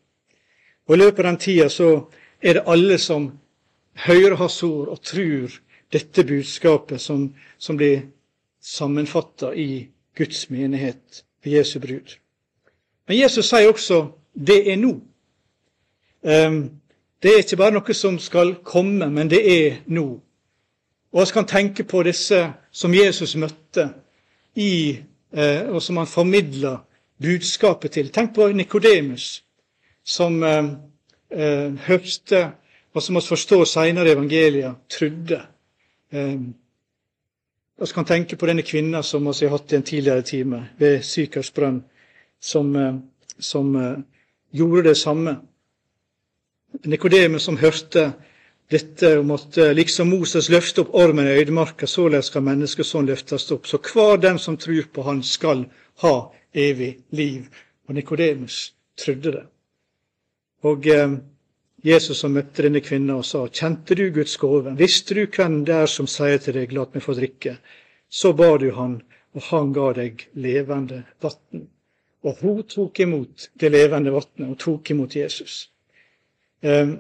Og 0.88 0.96
I 0.96 1.00
løpet 1.00 1.20
av 1.20 1.32
den 1.32 1.38
tida 1.38 1.70
så 1.70 1.90
er 2.42 2.54
det 2.54 2.68
alle 2.68 2.98
som 2.98 3.32
hører 4.08 4.36
hans 4.36 4.64
ord 4.64 4.88
og 4.88 5.02
tror 5.02 5.52
dette 5.92 6.24
budskapet 6.24 7.02
som, 7.02 7.34
som 7.58 7.78
blir 7.78 8.02
sammenfatta 8.62 9.54
i 9.56 9.88
Guds 10.16 10.50
menighet 10.50 11.24
ved 11.44 11.52
Jesu 11.52 11.80
brud. 11.80 12.18
Men 13.08 13.20
Jesus 13.20 13.50
sier 13.50 13.72
også 13.72 14.08
'det 14.34 14.72
er 14.72 14.76
nå'. 14.76 15.00
Um, 16.22 16.72
det 17.24 17.32
er 17.32 17.38
ikke 17.38 17.58
bare 17.58 17.72
noe 17.72 17.94
som 17.94 18.20
skal 18.20 18.56
komme, 18.64 19.10
men 19.10 19.30
det 19.30 19.68
er 19.68 19.76
nå. 19.86 20.20
Og 21.12 21.22
vi 21.22 21.32
kan 21.34 21.48
tenke 21.48 21.84
på 21.84 22.04
disse 22.04 22.54
som 22.72 22.94
Jesus 22.94 23.36
møtte, 23.36 23.90
i, 24.56 24.98
eh, 25.34 25.70
og 25.70 25.82
som 25.82 25.98
han 25.98 26.08
formidla 26.08 26.78
budskapet 27.22 27.92
til. 27.92 28.10
Tenk 28.14 28.36
på 28.36 28.48
Nikodemus, 28.54 29.44
som 30.06 30.44
eh, 30.44 30.70
eh, 31.32 31.74
hørte, 31.88 32.52
og 32.94 33.04
som 33.04 33.16
vi 33.18 33.22
forstår 33.28 33.66
seinere 33.66 34.12
i 34.12 34.16
evangeliet, 34.16 34.76
trodde. 34.90 35.42
Eh, 36.12 36.40
kan 37.94 38.06
tenke 38.06 38.36
på 38.38 38.48
denne 38.50 38.66
kvinna 38.66 39.04
som 39.04 39.26
vi 39.26 39.46
har 39.46 39.58
hatt 39.58 39.74
i 39.74 39.76
en 39.76 39.84
tidligere 39.84 40.22
time, 40.22 40.64
ved 40.78 41.04
Sykers 41.04 41.52
brønn, 41.52 41.84
som, 42.40 42.76
eh, 42.76 42.96
som 43.40 43.76
eh, 43.76 43.98
gjorde 44.54 44.90
det 44.90 44.98
samme. 44.98 45.38
Nikodemus 46.86 47.44
som 47.44 47.58
hørte 47.58 48.12
dette 48.72 49.18
om 49.20 49.32
at 49.32 49.56
liksom 49.74 50.10
Moses 50.12 50.50
løfte 50.52 50.84
opp 50.84 50.90
ormen 50.94 51.26
i 51.28 51.38
øydemarka, 51.40 51.88
således 51.88 52.28
skal 52.28 52.44
menneskesønnen 52.44 53.08
løftes 53.08 53.52
opp. 53.52 53.66
Så 53.66 53.80
hver 53.80 54.20
den 54.22 54.38
som 54.40 54.58
tror 54.58 54.84
på 54.94 55.02
Han, 55.08 55.24
skal 55.24 55.64
ha 56.04 56.16
evig 56.58 56.98
liv. 57.10 57.48
Og 57.88 57.96
Nikodemus 57.96 58.74
trodde 58.98 59.32
det. 59.32 59.44
Og 60.68 60.88
eh, 60.88 61.18
Jesus 61.86 62.18
som 62.24 62.34
møtte 62.34 62.66
denne 62.66 62.82
kvinna 62.82 63.20
og 63.22 63.26
sa, 63.26 63.46
kjente 63.48 63.96
du 63.96 64.08
Guds 64.12 64.38
gave? 64.42 64.74
Visste 64.80 65.16
du 65.16 65.26
hvem 65.26 65.62
det 65.66 65.76
er 65.76 65.92
som 65.92 66.08
sier 66.10 66.42
til 66.42 66.58
deg, 66.58 66.74
'Lat 66.74 66.96
meg 66.96 67.04
få 67.06 67.14
drikke? 67.14 67.58
Så 68.10 68.34
ba 68.34 68.58
du 68.58 68.72
han, 68.74 69.02
og 69.34 69.42
han 69.52 69.74
ga 69.74 69.92
deg 69.94 70.28
levende 70.34 71.04
vann. 71.22 71.68
Og 72.24 72.40
hun 72.42 72.64
tok 72.64 73.00
imot 73.00 73.50
det 73.60 73.72
levende 73.72 74.12
vannet, 74.12 74.50
og 74.50 74.58
tok 74.60 74.92
imot 74.92 75.16
Jesus. 75.16 75.70
Eh, 76.64 76.98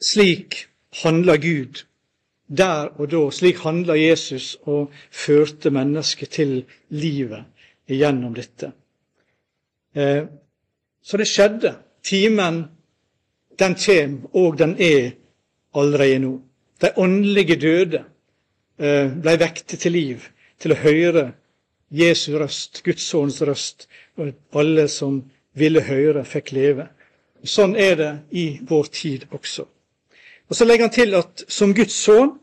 slik 0.00 0.66
handler 1.02 1.36
Gud 1.36 1.84
der 2.46 2.92
og 3.00 3.10
da. 3.10 3.30
Slik 3.30 3.58
handler 3.64 3.94
Jesus 3.94 4.56
og 4.64 4.92
førte 5.10 5.70
mennesket 5.70 6.30
til 6.38 6.56
livet 6.88 7.44
gjennom 7.88 8.34
dette. 8.34 8.72
Eh, 9.94 10.24
så 11.02 11.16
det 11.16 11.28
skjedde. 11.28 11.76
Timen, 12.06 12.64
den 13.58 13.74
kjem, 13.74 14.20
og 14.32 14.58
den 14.58 14.76
er 14.78 15.16
allerede 15.74 16.18
nå. 16.22 16.32
De 16.80 16.92
åndelige 16.96 17.56
døde 17.56 18.04
eh, 18.78 19.10
ble 19.10 19.38
vektet 19.40 19.80
til 19.80 19.96
liv, 19.96 20.26
til 20.60 20.74
å 20.74 20.80
høre 20.82 21.24
Jesu 21.90 22.36
røst, 22.38 22.82
Guds 22.84 23.06
sønns 23.06 23.40
røst, 23.42 23.88
og 24.18 24.34
alle 24.52 24.88
som 24.88 25.22
ville 25.56 25.82
høre, 25.86 26.24
fikk 26.24 26.52
leve. 26.52 26.88
Sånn 27.46 27.76
er 27.78 27.96
det 27.96 28.12
i 28.30 28.46
vår 28.66 28.90
tid 28.92 29.26
også. 29.30 29.66
Og 30.48 30.56
Så 30.56 30.64
legger 30.64 30.86
han 30.86 30.94
til 30.94 31.14
at 31.14 31.44
som 31.48 31.74
Guds 31.74 31.94
sønn, 31.94 32.36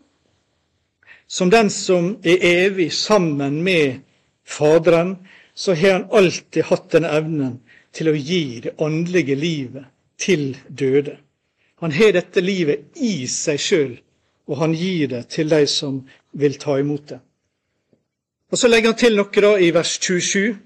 som 1.27 1.49
den 1.49 1.69
som 1.69 2.17
er 2.23 2.37
evig 2.41 2.91
sammen 2.93 3.61
med 3.63 4.01
Faderen, 4.43 5.17
så 5.55 5.73
har 5.73 5.91
han 5.91 6.09
alltid 6.11 6.63
hatt 6.63 6.91
denne 6.91 7.11
evnen 7.15 7.59
til 7.93 8.09
å 8.09 8.15
gi 8.17 8.59
det 8.65 8.73
åndelige 8.77 9.35
livet 9.35 9.85
til 10.19 10.57
døde. 10.67 11.17
Han 11.79 11.91
har 11.91 12.11
dette 12.15 12.41
livet 12.41 12.97
i 12.99 13.27
seg 13.27 13.59
sjøl, 13.59 13.93
og 14.47 14.57
han 14.57 14.73
gir 14.75 15.07
det 15.11 15.27
til 15.31 15.49
de 15.49 15.63
som 15.67 16.01
vil 16.31 16.57
ta 16.59 16.77
imot 16.79 17.07
det. 17.09 17.19
Og 18.51 18.57
Så 18.57 18.67
legger 18.67 18.91
han 18.93 18.99
til 18.99 19.15
noe 19.17 19.41
da 19.41 19.55
i 19.57 19.71
vers 19.73 19.97
27. 19.99 20.57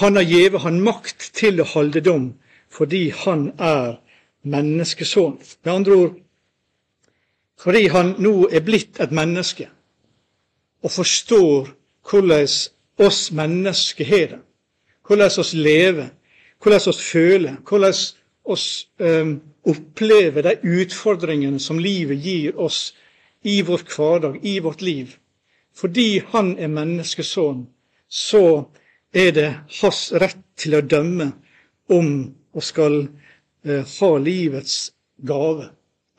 Han 0.00 0.16
har 0.16 0.22
gjeve 0.22 0.58
han 0.62 0.80
makt 0.80 1.32
til 1.34 1.60
å 1.60 1.66
holde 1.66 2.00
dom, 2.00 2.34
fordi 2.70 3.10
han 3.24 3.50
er 3.58 3.98
menneskesønn. 4.42 5.40
Med 5.64 5.72
andre 5.72 5.96
ord, 5.96 6.14
fordi 7.62 7.86
han 7.94 8.16
nå 8.18 8.48
er 8.50 8.64
blitt 8.66 8.98
et 9.00 9.12
menneske 9.14 9.68
og 10.82 10.90
forstår 10.90 11.68
hvordan 12.10 12.48
oss 13.06 13.20
mennesker 13.32 14.04
har 14.04 14.26
det, 14.32 14.40
hvordan 15.06 15.38
oss 15.38 15.52
lever, 15.54 16.08
hvordan 16.62 16.88
oss 16.90 17.02
føler, 17.02 17.56
hvordan 17.68 17.94
oss 18.44 18.66
um, 18.98 19.40
opplever 19.62 20.42
de 20.42 20.56
utfordringene 20.82 21.60
som 21.60 21.78
livet 21.78 22.18
gir 22.18 22.58
oss 22.58 22.94
i 23.42 23.60
vår 23.62 23.84
hverdag, 23.94 24.40
i 24.42 24.58
vårt 24.58 24.82
liv. 24.82 25.14
Fordi 25.74 26.22
han 26.34 26.56
er 26.58 26.70
menneskesønn, 26.70 27.66
så 28.08 28.64
er 29.14 29.30
det 29.30 29.48
hans 29.80 30.02
rett 30.18 30.42
til 30.58 30.74
å 30.74 30.82
dømme 30.82 31.30
om 31.94 32.10
å 32.52 32.60
skal 32.60 33.04
uh, 33.06 33.82
ha 33.86 34.10
livets 34.18 34.90
gave 35.22 35.70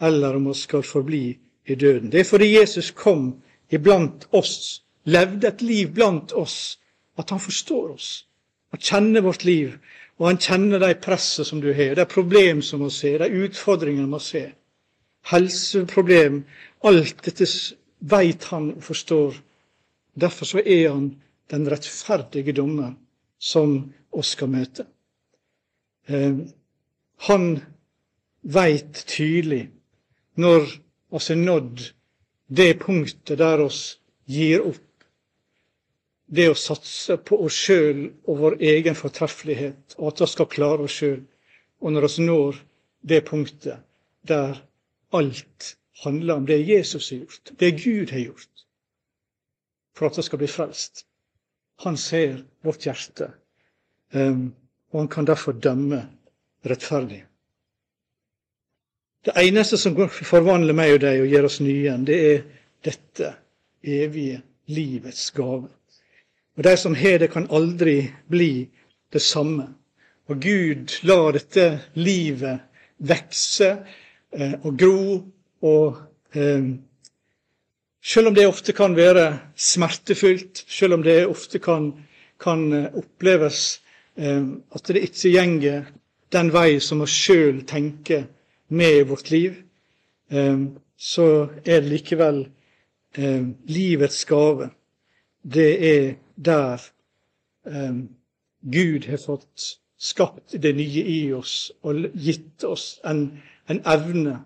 eller 0.04 0.36
om 0.36 0.50
vi 0.52 0.54
skal 0.60 0.84
forbli 0.84 1.26
i 1.66 1.76
døden. 1.76 2.12
Det 2.12 2.20
er 2.20 2.28
fordi 2.28 2.54
Jesus 2.58 2.92
kom 2.92 3.34
iblant 3.72 4.28
oss, 4.36 4.84
levde 5.08 5.48
et 5.48 5.62
liv 5.62 5.94
blant 5.96 6.34
oss, 6.36 6.80
at 7.18 7.30
han 7.30 7.40
forstår 7.40 7.94
oss. 7.94 8.10
Han 8.74 8.82
kjenner 8.82 9.24
vårt 9.24 9.46
liv, 9.48 9.78
og 10.20 10.28
han 10.28 10.42
kjenner 10.42 10.82
de 10.82 10.94
presset 11.00 11.48
som 11.48 11.62
du 11.62 11.72
har, 11.74 11.96
de 11.96 12.06
problem 12.10 12.62
som 12.62 12.84
vi 12.84 12.90
ser, 12.92 13.24
de 13.24 13.46
utfordringene 13.46 14.12
vi 14.12 14.20
ser. 14.24 14.52
Helseproblem. 15.32 16.44
Alt 16.84 17.24
dette 17.24 17.48
veit 18.00 18.44
han 18.52 18.74
og 18.74 18.84
forstår. 18.84 19.38
Derfor 20.20 20.46
så 20.46 20.60
er 20.60 20.90
han 20.90 21.14
den 21.52 21.70
rettferdige 21.72 22.56
dommer 22.58 22.92
som 23.40 23.78
oss 24.12 24.34
skal 24.36 24.52
møte. 24.52 24.86
Eh, 26.08 26.44
han 27.30 27.48
veit 28.44 29.06
tydelig 29.08 29.70
når 30.36 30.66
oss 31.14 31.30
er 31.30 31.40
nådd 31.40 31.84
det 32.48 32.74
punktet 32.82 33.38
der 33.38 33.62
oss 33.64 34.00
gir 34.30 34.66
opp 34.66 34.82
det 36.34 36.48
å 36.50 36.58
satse 36.58 37.18
på 37.22 37.38
oss 37.46 37.56
sjøl 37.66 38.08
og 38.26 38.40
vår 38.40 38.56
egen 38.64 38.98
fortreffelighet, 38.98 39.96
og 40.00 40.14
at 40.14 40.24
vi 40.24 40.30
skal 40.32 40.50
klare 40.50 40.88
oss 40.88 40.96
sjøl. 41.02 41.22
Og 41.84 41.94
når 41.94 42.08
vi 42.08 42.26
når 42.26 42.60
det 43.04 43.20
punktet 43.28 43.84
der 44.28 44.58
alt 45.14 45.76
handler 46.04 46.40
om 46.40 46.48
det 46.50 46.64
Jesus 46.66 47.12
har 47.12 47.24
gjort, 47.24 47.52
det 47.60 47.72
Gud 47.84 48.14
har 48.16 48.24
gjort, 48.24 48.66
for 49.94 50.10
at 50.10 50.18
vi 50.18 50.26
skal 50.26 50.42
bli 50.42 50.50
frelst. 50.50 51.06
Han 51.84 51.98
ser 51.98 52.40
vårt 52.64 52.88
hjerte, 52.88 53.30
um, 54.14 54.54
og 54.94 55.04
han 55.04 55.12
kan 55.12 55.28
derfor 55.28 55.54
dømme 55.58 56.06
rettferdig. 56.66 57.24
Det 59.24 59.32
eneste 59.40 59.78
som 59.80 59.96
forvandler 60.10 60.76
meg 60.76 60.98
og 60.98 61.04
deg 61.06 61.22
og 61.24 61.30
gjør 61.32 61.46
oss 61.48 61.62
nye 61.64 61.78
igjen, 61.86 62.04
det 62.08 62.18
er 62.32 62.42
dette 62.84 63.30
evige 63.84 64.42
livets 64.68 65.30
gave. 65.36 65.70
Og 66.58 66.66
de 66.68 66.74
som 66.78 66.96
har 66.96 67.22
det, 67.22 67.30
kan 67.32 67.48
aldri 67.50 68.12
bli 68.30 68.68
det 69.14 69.22
samme. 69.24 69.70
Og 70.28 70.42
Gud 70.44 70.98
lar 71.08 71.32
dette 71.36 71.68
livet 71.96 72.68
vekse 73.00 73.70
eh, 74.36 74.54
og 74.62 74.76
gro. 74.80 75.00
Og 75.64 75.98
eh, 76.36 76.68
selv 78.04 78.28
om 78.28 78.36
det 78.36 78.48
ofte 78.48 78.76
kan 78.76 78.96
være 79.00 79.26
smertefullt, 79.56 80.66
selv 80.68 81.00
om 81.00 81.04
det 81.08 81.22
ofte 81.32 81.64
kan, 81.64 81.94
kan 82.44 82.68
eh, 82.76 82.90
oppleves 83.00 83.80
eh, 84.20 84.44
at 84.76 84.88
det 84.92 85.08
ikke 85.08 85.32
gjenger 85.38 85.92
den 86.36 86.52
vei 86.54 86.80
som 86.84 87.04
vi 87.04 87.08
sjøl 87.08 87.64
tenker 87.70 88.28
med 88.74 88.98
i 88.98 89.06
vårt 89.10 89.30
liv, 89.32 89.60
ehm, 90.30 90.66
så 90.98 91.28
er 91.66 91.82
det 91.84 91.92
likevel 91.92 92.42
ehm, 93.18 93.54
livets 93.70 94.26
gave. 94.26 94.70
Det 95.44 95.72
er 95.90 96.14
der 96.36 96.82
ehm, 97.68 98.08
Gud 98.64 99.06
har 99.10 99.22
fått 99.22 99.80
skapt 100.00 100.56
det 100.64 100.74
nye 100.76 101.04
i 101.08 101.22
oss 101.34 101.72
og 101.84 102.10
gitt 102.16 102.64
oss 102.68 103.00
en, 103.08 103.26
en 103.70 103.80
evne 103.88 104.40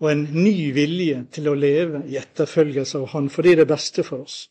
og 0.00 0.10
en 0.12 0.22
ny 0.34 0.70
vilje 0.74 1.24
til 1.34 1.50
å 1.50 1.58
leve 1.58 2.04
i 2.08 2.16
etterfølgelse 2.20 2.98
av 2.98 3.10
Han, 3.14 3.28
fordi 3.30 3.54
det 3.54 3.58
er 3.58 3.64
det 3.64 3.72
beste 3.74 4.04
for 4.06 4.24
oss. 4.24 4.48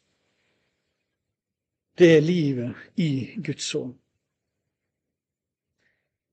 det 2.00 2.16
er 2.16 2.22
livet 2.24 2.76
i 2.96 3.36
Guds 3.44 3.76
ånd. 3.76 3.96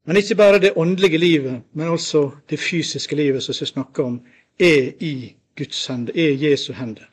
Men 0.06 0.16
ikke 0.16 0.38
bare 0.38 0.60
det 0.62 0.76
åndelige 0.76 1.18
livet, 1.18 1.62
men 1.74 1.88
også 1.88 2.30
det 2.50 2.60
fysiske 2.62 3.16
livet 3.16 3.42
som 3.42 3.54
vi 3.60 3.66
snakker 3.66 4.04
om, 4.04 4.20
er 4.58 4.92
i 5.02 5.34
Guds 5.58 5.86
hender, 5.86 6.12
er 6.14 6.36
Jesu 6.50 6.72
hender. 6.72 7.08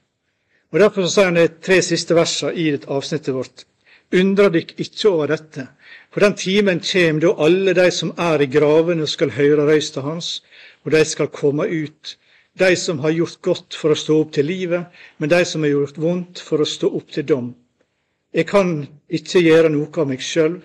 Og 0.72 0.80
Derfor 0.80 1.08
sier 1.08 1.30
han 1.30 1.38
de 1.38 1.48
tre 1.62 1.82
siste 1.82 2.16
versene 2.18 2.54
i 2.54 2.72
dette 2.74 2.90
avsnittet 2.90 3.34
vårt. 3.34 3.66
Undra 4.14 4.50
dykk 4.54 4.76
ikke 4.78 5.10
over 5.10 5.32
dette, 5.34 5.68
for 6.14 6.22
den 6.22 6.36
timen 6.38 6.82
kjem 6.86 7.22
da 7.22 7.32
alle 7.46 7.74
de 7.74 7.86
som 7.92 8.12
er 8.18 8.42
i 8.42 8.50
gravene 8.50 9.08
skal 9.10 9.34
høre 9.34 9.66
røysta 9.66 10.02
hans, 10.06 10.44
og 10.86 10.94
de 10.94 11.02
skal 11.06 11.32
komme 11.34 11.66
ut, 11.66 12.18
de 12.60 12.76
som 12.78 13.00
har 13.02 13.14
gjort 13.14 13.42
godt 13.42 13.78
for 13.78 13.94
å 13.94 13.98
stå 13.98 14.20
opp 14.22 14.34
til 14.36 14.46
livet, 14.46 14.86
men 15.18 15.30
de 15.30 15.42
som 15.46 15.66
har 15.66 15.74
gjort 15.74 15.98
vondt 15.98 16.42
for 16.46 16.62
å 16.62 16.70
stå 16.70 16.92
opp 16.94 17.10
til 17.16 17.26
dom. 17.26 17.50
Jeg 18.34 18.46
kan 18.50 18.76
ikke 19.10 19.42
gjøre 19.42 19.74
noe 19.74 19.90
av 19.98 20.10
meg 20.10 20.22
sjøl, 20.22 20.60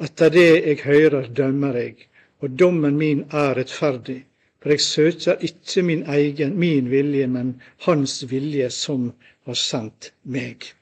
etter 0.00 0.30
det 0.30 0.48
jeg 0.66 0.80
hører, 0.84 1.28
dømmer 1.28 1.76
jeg, 1.76 2.08
og 2.40 2.58
dommen 2.58 2.98
min 2.98 3.24
er 3.30 3.56
rettferdig, 3.58 4.22
for 4.62 4.74
jeg 4.74 4.80
søker 4.80 5.44
ikke 5.44 5.82
min 5.82 6.02
egen, 6.06 6.56
min 6.58 6.90
vilje, 6.90 7.26
men 7.26 7.60
Hans 7.86 8.24
vilje 8.30 8.70
som 8.70 9.12
har 9.46 9.54
sendt 9.54 10.12
meg. 10.22 10.72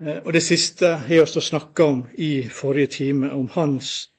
Eh, 0.00 0.20
og 0.24 0.32
det 0.32 0.42
siste 0.42 0.96
har 1.06 1.24
vi 1.34 1.40
snakka 1.40 1.84
om 1.84 2.04
i 2.14 2.48
forrige 2.48 2.86
time, 2.86 3.32
om 3.32 3.48
hans, 3.48 4.10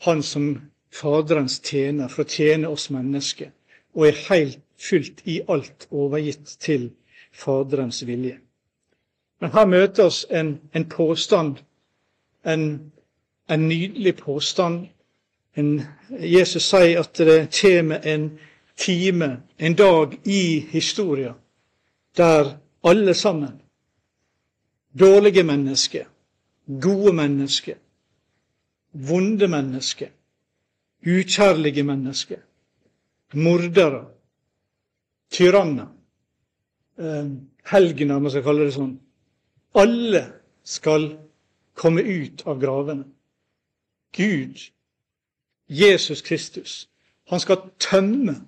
han 0.00 0.22
som 0.22 0.60
Faderens 0.90 1.60
tjener, 1.60 2.08
for 2.08 2.24
å 2.24 2.30
tjene 2.30 2.68
oss 2.68 2.90
mennesker, 2.90 3.50
og 3.94 4.06
er 4.08 4.24
helt 4.28 4.62
fullt 4.76 5.22
i 5.24 5.40
alt 5.48 5.88
overgitt 5.90 6.56
til 6.60 6.90
Faderens 7.32 8.02
vilje. 8.06 8.38
Men 9.40 9.52
her 9.52 9.66
møter 9.68 10.08
oss 10.08 10.24
en, 10.30 10.56
en 10.72 10.88
påstand 10.88 11.60
en, 12.46 12.92
en 13.50 13.68
nydelig 13.68 14.16
påstand. 14.16 14.86
En, 15.56 15.82
Jesus 16.20 16.68
sier 16.70 17.00
at 17.00 17.18
det 17.18 17.48
kommer 17.60 18.06
en 18.06 18.30
time, 18.76 19.42
en 19.58 19.74
dag 19.74 20.18
i 20.24 20.60
historia, 20.70 21.34
der 22.16 22.56
alle 22.84 23.14
sammen, 23.14 23.60
dårlige 24.98 25.42
mennesker, 25.42 26.04
gode 26.82 27.12
mennesker, 27.12 27.74
vonde 28.92 29.48
mennesker, 29.48 30.08
ukjærlige 31.06 31.82
mennesker, 31.82 32.38
mordere, 33.34 34.04
tyranner, 35.30 35.86
eh, 36.98 37.30
helgener, 37.64 38.16
om 38.16 38.22
man 38.22 38.30
skal 38.30 38.44
kalle 38.44 38.64
det 38.64 38.74
sånn, 38.76 38.96
alle 39.74 40.22
skal 40.64 41.10
komme 41.76 42.02
ut 42.02 42.42
av 42.46 42.60
gravene. 42.60 43.04
Gud, 44.16 44.58
Jesus 45.66 46.22
Kristus, 46.22 46.88
han 47.28 47.40
skal 47.40 47.68
tømme 47.78 48.38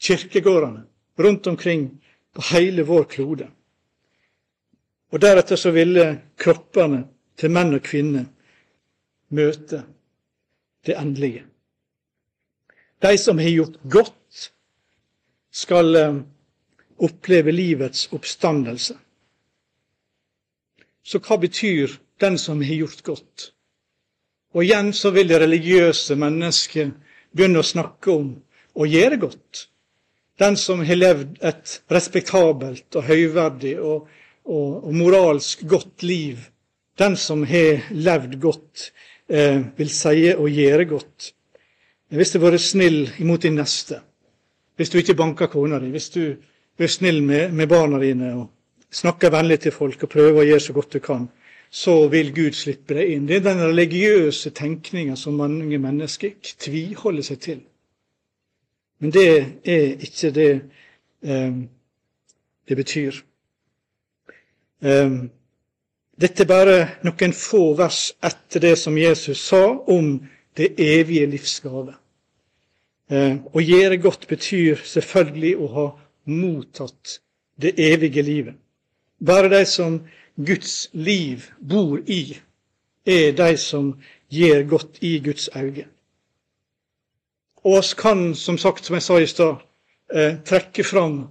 kirkegårdene 0.00 0.86
rundt 1.18 1.46
omkring 1.46 1.90
på 2.32 2.42
hele 2.52 2.82
vår 2.82 3.04
klode. 3.04 3.48
Og 5.12 5.20
deretter 5.20 5.56
så 5.60 5.70
ville 5.70 6.06
kroppene 6.40 7.04
til 7.36 7.52
menn 7.52 7.76
og 7.76 7.84
kvinner 7.84 8.24
møte 9.36 9.82
det 10.86 10.96
endelige. 10.96 11.44
De 13.02 13.18
som 13.18 13.38
har 13.38 13.50
gjort 13.50 13.76
godt, 13.90 14.52
skal 15.52 15.96
eh, 15.96 16.20
oppleve 17.04 17.52
livets 17.52 18.06
oppstandelse. 18.12 18.94
Så 21.02 21.18
hva 21.20 21.36
betyr 21.36 21.92
den 22.22 22.38
som 22.38 22.62
har 22.62 22.78
gjort 22.84 23.02
godt. 23.02 23.50
Og 24.54 24.64
igjen 24.64 24.92
så 24.96 25.10
vil 25.14 25.28
det 25.30 25.40
religiøse 25.42 26.16
mennesket 26.20 26.92
begynne 27.32 27.62
å 27.62 27.66
snakke 27.66 28.12
om 28.12 28.32
å 28.76 28.88
gjøre 28.88 29.18
godt. 29.22 29.66
Den 30.40 30.56
som 30.56 30.82
har 30.84 30.98
levd 30.98 31.38
et 31.44 31.78
respektabelt 31.92 32.96
og 32.98 33.06
høyverdig 33.08 33.76
og, 33.80 34.08
og, 34.44 34.70
og 34.88 34.94
moralsk 34.96 35.64
godt 35.68 36.04
liv. 36.06 36.40
Den 36.98 37.16
som 37.16 37.44
har 37.48 37.86
levd 37.92 38.38
godt, 38.40 38.90
eh, 39.28 39.60
vil 39.76 39.92
si 39.92 40.32
å 40.32 40.48
gjøre 40.48 40.88
godt. 40.90 41.32
Hvis 42.12 42.32
du 42.32 42.38
har 42.38 42.50
vært 42.50 42.64
snill 42.64 43.06
imot 43.24 43.46
din 43.46 43.56
neste, 43.56 44.02
hvis 44.76 44.90
du 44.92 44.98
ikke 45.00 45.16
banker 45.16 45.48
kona 45.52 45.78
di, 45.80 45.92
hvis 45.92 46.10
du 46.12 46.24
er 46.76 46.90
snill 46.90 47.22
med, 47.24 47.52
med 47.56 47.68
barna 47.68 48.00
dine 48.02 48.34
og 48.36 48.50
snakker 48.92 49.32
vennlig 49.32 49.62
til 49.62 49.72
folk 49.72 50.04
og 50.04 50.12
prøver 50.12 50.42
å 50.42 50.46
gjøre 50.48 50.64
så 50.64 50.74
godt 50.76 50.96
du 50.96 51.00
kan, 51.04 51.28
så 51.72 52.08
vil 52.12 52.34
Gud 52.36 52.52
slippe 52.52 52.94
deg 52.98 53.14
inn. 53.14 53.26
Det 53.28 53.38
er 53.38 53.44
den 53.46 53.62
religiøse 53.64 54.50
tenkninga 54.52 55.16
som 55.16 55.38
mange 55.40 55.78
mennesker 55.80 56.34
tviholder 56.60 57.24
seg 57.24 57.38
til. 57.40 57.62
Men 59.00 59.14
det 59.14 59.28
er 59.64 59.86
ikke 60.04 60.30
det 60.36 60.50
um, 61.24 61.62
det 62.68 62.76
betyr. 62.76 63.22
Um, 64.84 65.30
dette 66.20 66.44
er 66.44 66.50
bare 66.50 66.76
noen 67.08 67.32
få 67.32 67.72
vers 67.78 68.12
etter 68.20 68.62
det 68.68 68.76
som 68.78 68.98
Jesus 68.98 69.40
sa 69.40 69.64
om 69.72 70.18
det 70.56 70.74
evige 70.76 71.26
livsgave. 71.26 71.96
Eh, 73.12 73.36
å 73.52 73.60
gjøre 73.60 73.98
godt 74.00 74.28
betyr 74.28 74.84
selvfølgelig 74.88 75.54
å 75.56 75.68
ha 75.72 75.86
mottatt 76.28 77.18
det 77.60 77.74
evige 77.80 78.22
livet. 78.22 78.54
Bare 79.18 79.50
de 79.52 79.64
som 79.68 79.98
Guds 80.36 80.90
liv 80.92 81.42
bor 81.60 81.98
i, 82.06 82.38
er 83.06 83.32
de 83.36 83.56
som 83.56 83.92
gjør 84.30 84.68
godt 84.68 85.02
i 85.02 85.18
Guds 85.24 85.48
øyne. 85.56 85.86
Og 87.64 87.78
oss 87.78 87.94
kan, 87.94 88.34
som 88.34 88.58
sagt, 88.58 88.84
som 88.84 88.94
jeg 88.94 89.02
sa 89.02 89.18
i 89.18 89.26
stad, 89.26 89.56
eh, 90.14 90.36
trekke 90.44 90.84
fram 90.84 91.28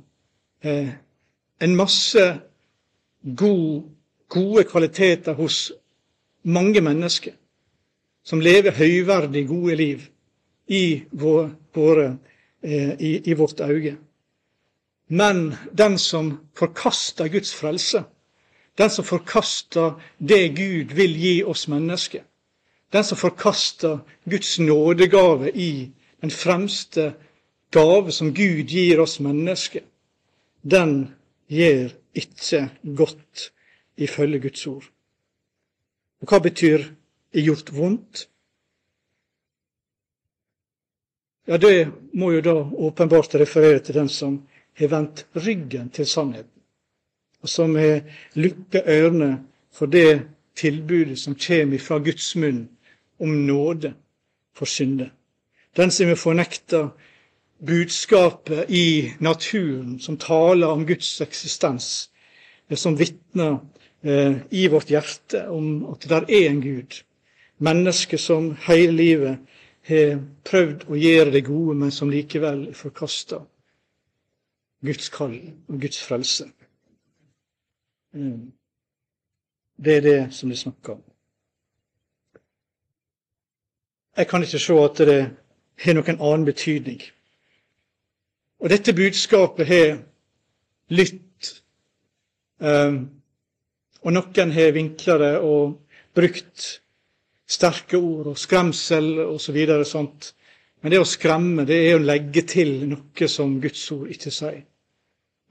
eh, 0.63 0.89
en 1.61 1.75
masse 1.75 2.39
god, 3.37 3.83
gode 4.29 4.63
kvaliteter 4.63 5.33
hos 5.33 5.71
mange 6.43 6.81
mennesker 6.81 7.33
som 8.23 8.41
lever 8.41 8.71
høyverdig 8.77 9.47
gode 9.47 9.75
liv 9.75 10.05
i, 10.67 11.03
vår, 11.11 11.49
våre, 11.73 12.17
eh, 12.63 12.93
i, 12.99 13.29
i 13.29 13.33
vårt 13.33 13.59
øye. 13.59 13.97
Men 15.07 15.53
den 15.77 15.97
som 15.97 16.37
forkaster 16.55 17.27
Guds 17.27 17.53
frelse, 17.55 18.03
den 18.77 18.89
som 18.89 19.05
forkaster 19.05 20.01
det 20.17 20.47
Gud 20.55 20.93
vil 20.95 21.15
gi 21.19 21.43
oss 21.43 21.67
mennesker. 21.67 22.23
Den 22.91 23.03
som 23.03 23.17
forkaster 23.17 23.99
Guds 24.25 24.59
nådegave 24.59 25.51
i 25.51 25.91
den 26.21 26.31
fremste 26.31 27.13
gave 27.71 28.11
som 28.11 28.33
Gud 28.33 28.67
gir 28.67 28.99
oss 28.99 29.19
mennesker. 29.19 29.81
Den 30.63 31.15
gjør 31.47 31.91
ikke 32.15 32.69
godt 32.97 33.51
ifølge 33.97 34.39
Guds 34.39 34.67
ord. 34.67 34.83
Og 36.21 36.27
hva 36.27 36.39
betyr 36.39 36.83
'gjort 37.33 37.71
vondt'? 37.73 38.27
Ja, 41.47 41.57
Det 41.57 41.91
må 42.13 42.31
jo 42.31 42.41
da 42.41 42.53
åpenbart 42.53 43.35
referere 43.35 43.79
til 43.79 43.95
den 43.95 44.09
som 44.09 44.47
har 44.73 44.87
vendt 44.87 45.25
ryggen 45.35 45.89
til 45.89 46.05
sannheten 46.05 46.60
og 47.41 47.49
som 47.49 47.75
har 47.75 48.01
lukka 48.35 48.83
ørene 48.85 49.31
for 49.73 49.85
det 49.85 50.21
tilbudet 50.55 51.19
som 51.19 51.35
kommer 51.35 51.79
fra 51.79 51.97
Guds 51.97 52.35
munn 52.35 52.67
om 53.19 53.29
nåde 53.29 53.93
for 54.53 54.65
synde. 54.65 55.09
Den 55.77 55.91
som 55.91 56.07
har 56.07 56.15
fornekta 56.15 56.89
budskapet 57.65 58.65
i 58.69 59.11
naturen 59.19 59.99
som 59.99 60.17
taler 60.17 60.67
om 60.67 60.85
Guds 60.85 61.21
eksistens, 61.21 62.09
som 62.75 62.97
vitner 62.99 63.57
eh, 64.03 64.35
i 64.49 64.67
vårt 64.67 64.89
hjerte 64.89 65.45
om 65.49 65.85
at 65.91 66.07
det 66.09 66.21
er 66.27 66.49
en 66.49 66.61
Gud. 66.61 67.01
Mennesker 67.57 68.17
som 68.17 68.55
hele 68.67 68.91
livet 68.91 69.37
har 69.87 70.19
prøvd 70.45 70.87
å 70.89 70.97
gjøre 70.97 71.33
det 71.35 71.45
gode, 71.45 71.75
men 71.77 71.91
som 71.91 72.09
likevel 72.09 72.71
forkaster 72.77 73.43
Guds 74.85 75.09
kall 75.13 75.37
og 75.69 75.81
Guds 75.81 76.01
frelse. 76.03 76.49
Mm. 78.13 78.51
Det 79.77 79.97
er 79.97 80.01
det 80.01 80.33
som 80.33 80.49
det 80.49 80.59
snakker 80.59 80.93
om. 80.93 81.03
Jeg 84.17 84.27
kan 84.27 84.43
ikke 84.43 84.59
se 84.59 84.73
at 84.83 84.97
det 85.07 85.19
har 85.81 85.95
noen 85.97 86.19
annen 86.19 86.45
betydning. 86.45 87.01
Og 88.61 88.69
dette 88.69 88.93
budskapet 88.93 89.67
har 89.67 89.95
lytt, 90.93 91.53
um, 92.59 92.99
og 94.01 94.13
noen 94.13 94.51
har 94.53 94.75
vinkla 94.75 95.17
det 95.17 95.33
og 95.39 95.79
brukt 96.13 96.67
sterke 97.51 97.97
ord 97.97 98.33
og 98.33 98.37
skremsel 98.37 99.23
osv. 99.23 99.57
Så 99.65 99.83
sånt. 99.95 100.33
Men 100.81 100.93
det 100.93 101.01
å 101.01 101.07
skremme, 101.07 101.65
det 101.65 101.77
er 101.87 101.97
å 101.97 102.03
legge 102.03 102.43
til 102.49 102.81
noe 102.89 103.29
som 103.29 103.59
Guds 103.61 103.83
ord 103.93 104.11
ikke 104.13 104.33
sier. 104.33 104.61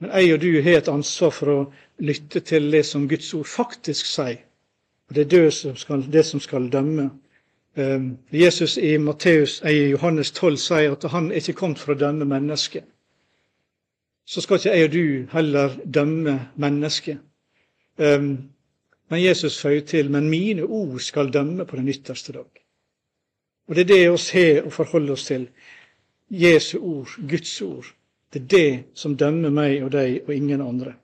Men 0.01 0.09
jeg 0.17 0.33
og 0.33 0.41
du 0.41 0.61
har 0.61 0.77
et 0.79 0.87
ansvar 0.89 1.29
for 1.29 1.53
å 1.53 1.57
lytte 2.01 2.41
til 2.41 2.71
det 2.73 2.81
som 2.89 3.05
Guds 3.09 3.33
ord 3.37 3.45
faktisk 3.45 4.07
sier. 4.09 4.39
Og 5.09 5.15
Det 5.15 5.21
er 5.21 5.29
det 5.29 5.53
som 5.53 5.75
skal, 5.75 6.05
det 6.13 6.25
som 6.25 6.39
skal 6.39 6.69
dømme. 6.71 7.09
Um, 7.77 8.17
Jesus 8.31 8.77
i, 8.77 8.97
Matteus, 8.97 9.61
i 9.61 9.91
Johannes 9.91 10.31
12 10.31 10.57
sier 10.57 10.91
at 10.91 11.03
han 11.11 11.29
er 11.31 11.39
ikke 11.39 11.53
kommet 11.59 11.79
for 11.79 11.93
å 11.93 11.99
dømme 11.99 12.25
mennesket. 12.25 12.83
Så 14.25 14.41
skal 14.41 14.57
ikke 14.57 14.73
jeg 14.73 14.87
og 14.87 14.93
du 14.95 15.27
heller 15.35 15.77
dømme 15.85 16.39
mennesket. 16.55 17.21
Um, 17.97 18.49
men 19.11 19.23
Jesus 19.23 19.61
føyer 19.61 19.85
til 19.85 20.11
men 20.11 20.29
mine 20.29 20.63
ord 20.63 20.99
skal 20.99 21.33
dømme 21.33 21.65
på 21.65 21.75
den 21.75 21.89
ytterste 21.89 22.33
dag. 22.33 22.49
Og 23.67 23.75
Det 23.75 23.81
er 23.81 23.87
det 23.93 23.99
vi 23.99 24.39
har 24.39 24.65
å 24.65 24.69
forholde 24.73 25.13
oss 25.13 25.25
til. 25.25 25.49
Jesu 26.29 26.79
ord, 26.79 27.19
Guds 27.29 27.61
ord. 27.61 27.85
Det 28.31 28.41
er 28.41 28.47
det 28.47 28.83
som 28.95 29.17
dømmer 29.19 29.51
meg 29.51 29.81
og 29.83 29.91
deg 29.91 30.21
og 30.27 30.33
ingen 30.35 30.61
andre. 30.63 30.95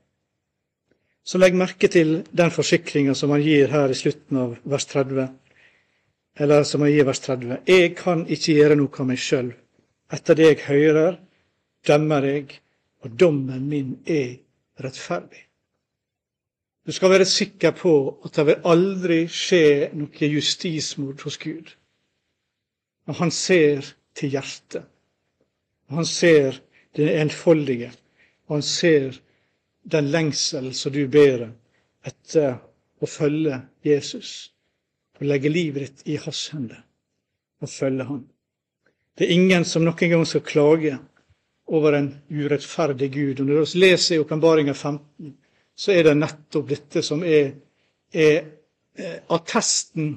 Så 1.28 1.40
legg 1.42 1.58
merke 1.60 1.90
til 1.92 2.22
den 2.32 2.52
forsikringa 2.56 3.16
som 3.20 3.34
han 3.36 3.44
gir 3.44 3.68
her 3.74 3.92
i 3.92 3.98
slutten 4.00 4.40
av 4.40 4.56
vers 4.64 4.88
30 4.88 5.28
eller 6.40 6.64
som 6.64 6.84
jeg 6.86 6.98
gir 6.98 7.08
vers 7.08 7.20
30. 7.24 7.58
Jeg 7.68 7.96
kan 7.98 8.24
ikke 8.30 8.56
gjøre 8.60 8.78
noe 8.78 9.02
av 9.02 9.10
meg 9.10 9.22
sjøl. 9.22 9.50
Etter 10.14 10.38
det 10.38 10.52
jeg 10.52 10.64
hører, 10.68 11.18
dømmer 11.88 12.28
jeg, 12.30 12.60
og 13.04 13.16
dommen 13.20 13.66
min 13.70 13.96
er 14.06 14.38
rettferdig. 14.84 15.44
Du 16.88 16.94
skal 16.96 17.12
være 17.12 17.28
sikker 17.28 17.74
på 17.76 17.94
at 18.24 18.38
det 18.38 18.46
vil 18.48 18.70
aldri 18.72 19.18
skje 19.28 19.90
noe 19.98 20.30
justismord 20.32 21.26
hos 21.26 21.36
Gud. 21.42 21.74
Og 23.10 23.20
han 23.20 23.32
ser 23.32 23.84
til 24.16 24.32
hjertet. 24.38 24.86
Han 25.92 26.08
ser 26.08 26.62
det 26.98 27.14
enfoldige. 27.22 27.92
Og 28.48 28.58
han 28.58 28.66
ser 28.66 29.18
den 29.88 30.12
lengsel 30.12 30.74
som 30.76 30.94
du 30.94 31.06
bærer 31.08 31.52
etter 32.08 32.58
å 33.02 33.10
følge 33.10 33.62
Jesus 33.86 34.52
og 35.18 35.28
legge 35.30 35.52
livet 35.52 35.86
ditt 35.86 36.10
i 36.14 36.18
hans 36.22 36.48
hender 36.54 36.82
og 37.62 37.70
følge 37.72 38.08
han. 38.08 38.26
Det 39.18 39.26
er 39.26 39.34
ingen 39.34 39.66
som 39.66 39.86
noen 39.86 40.12
gang 40.12 40.26
skal 40.30 40.46
klage 40.46 40.98
over 41.74 41.98
en 41.98 42.12
urettferdig 42.30 43.10
Gud. 43.14 43.40
Og 43.40 43.48
Når 43.48 43.66
vi 43.74 43.80
leser 43.80 44.16
i 44.16 44.20
Åpenbaringa 44.20 44.74
15, 44.74 45.34
så 45.76 45.92
er 45.92 46.04
det 46.04 46.18
nettopp 46.18 46.70
dette 46.70 47.02
som 47.06 47.24
er, 47.26 47.52
er, 48.14 48.46
er 48.96 49.20
attesten 49.34 50.14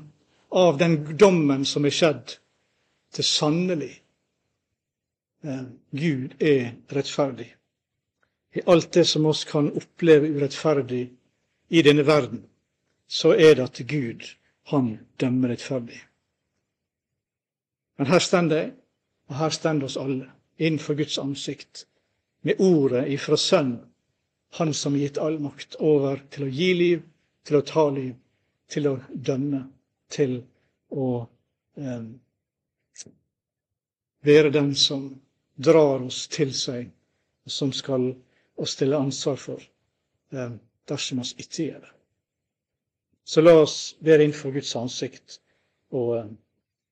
av 0.51 0.78
den 0.78 1.01
dommen 1.16 1.64
som 1.64 1.85
er 1.85 1.95
skjedd. 1.95 2.37
Til 3.11 3.26
sannelig 3.26 3.91
eh, 3.91 3.99
Gud 5.91 6.43
er 6.43 6.74
rettferdig. 6.93 7.49
I 8.55 8.61
alt 8.66 8.93
det 8.93 9.05
som 9.09 9.26
oss 9.26 9.45
kan 9.45 9.70
oppleve 9.72 10.28
urettferdig 10.28 11.05
i 11.68 11.82
denne 11.82 12.05
verden, 12.07 12.43
så 13.09 13.32
er 13.32 13.55
det 13.55 13.64
at 13.64 13.80
Gud 13.88 14.26
han 14.72 14.99
dømmer 15.20 15.55
rettferdig. 15.55 16.01
Men 17.99 18.11
her 18.11 18.18
stender 18.18 18.57
jeg, 18.57 18.72
og 19.28 19.36
her 19.36 19.55
stender 19.55 19.86
oss 19.86 19.97
alle, 19.97 20.30
innenfor 20.59 20.95
Guds 20.99 21.18
ansikt, 21.18 21.86
med 22.43 22.61
ordet 22.61 23.09
ifra 23.12 23.36
Sønnen, 23.36 23.86
Han 24.53 24.74
som 24.74 24.93
har 24.93 25.01
gitt 25.01 25.18
all 25.18 25.36
makt 25.38 25.76
over 25.78 26.18
til 26.34 26.43
å 26.43 26.51
gi 26.51 26.72
liv, 26.74 27.03
til 27.47 27.61
å 27.61 27.62
ta 27.62 27.84
liv, 27.95 28.16
til 28.66 28.88
å 28.91 28.97
dømme, 29.14 29.61
til 30.11 30.41
å 30.91 31.11
eh, 31.78 32.09
være 34.26 34.51
den 34.51 34.72
som 34.74 35.05
drar 35.65 36.03
oss 36.07 36.25
til 36.33 36.53
seg, 36.57 36.91
og 37.45 37.53
som 37.53 37.73
skal 37.77 38.11
oss 38.61 38.77
stille 38.77 38.99
ansvar 38.99 39.39
for 39.41 39.63
eh, 40.33 40.53
dersom 40.89 41.23
vi 41.23 41.45
ikke 41.45 41.67
gjør 41.67 41.81
det. 41.87 41.93
Så 43.25 43.45
la 43.45 43.55
oss 43.63 43.77
være 44.01 44.25
innenfor 44.27 44.55
Guds 44.57 44.73
ansikt 44.77 45.41
og 45.97 46.17
eh, 46.19 46.31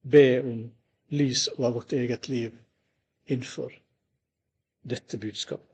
be 0.02 0.26
om 0.42 0.60
lys 1.18 1.48
over 1.56 1.78
vårt 1.78 1.92
eget 1.96 2.28
liv 2.28 2.52
innenfor 3.26 3.72
dette 4.88 5.18
budskapet. 5.18 5.67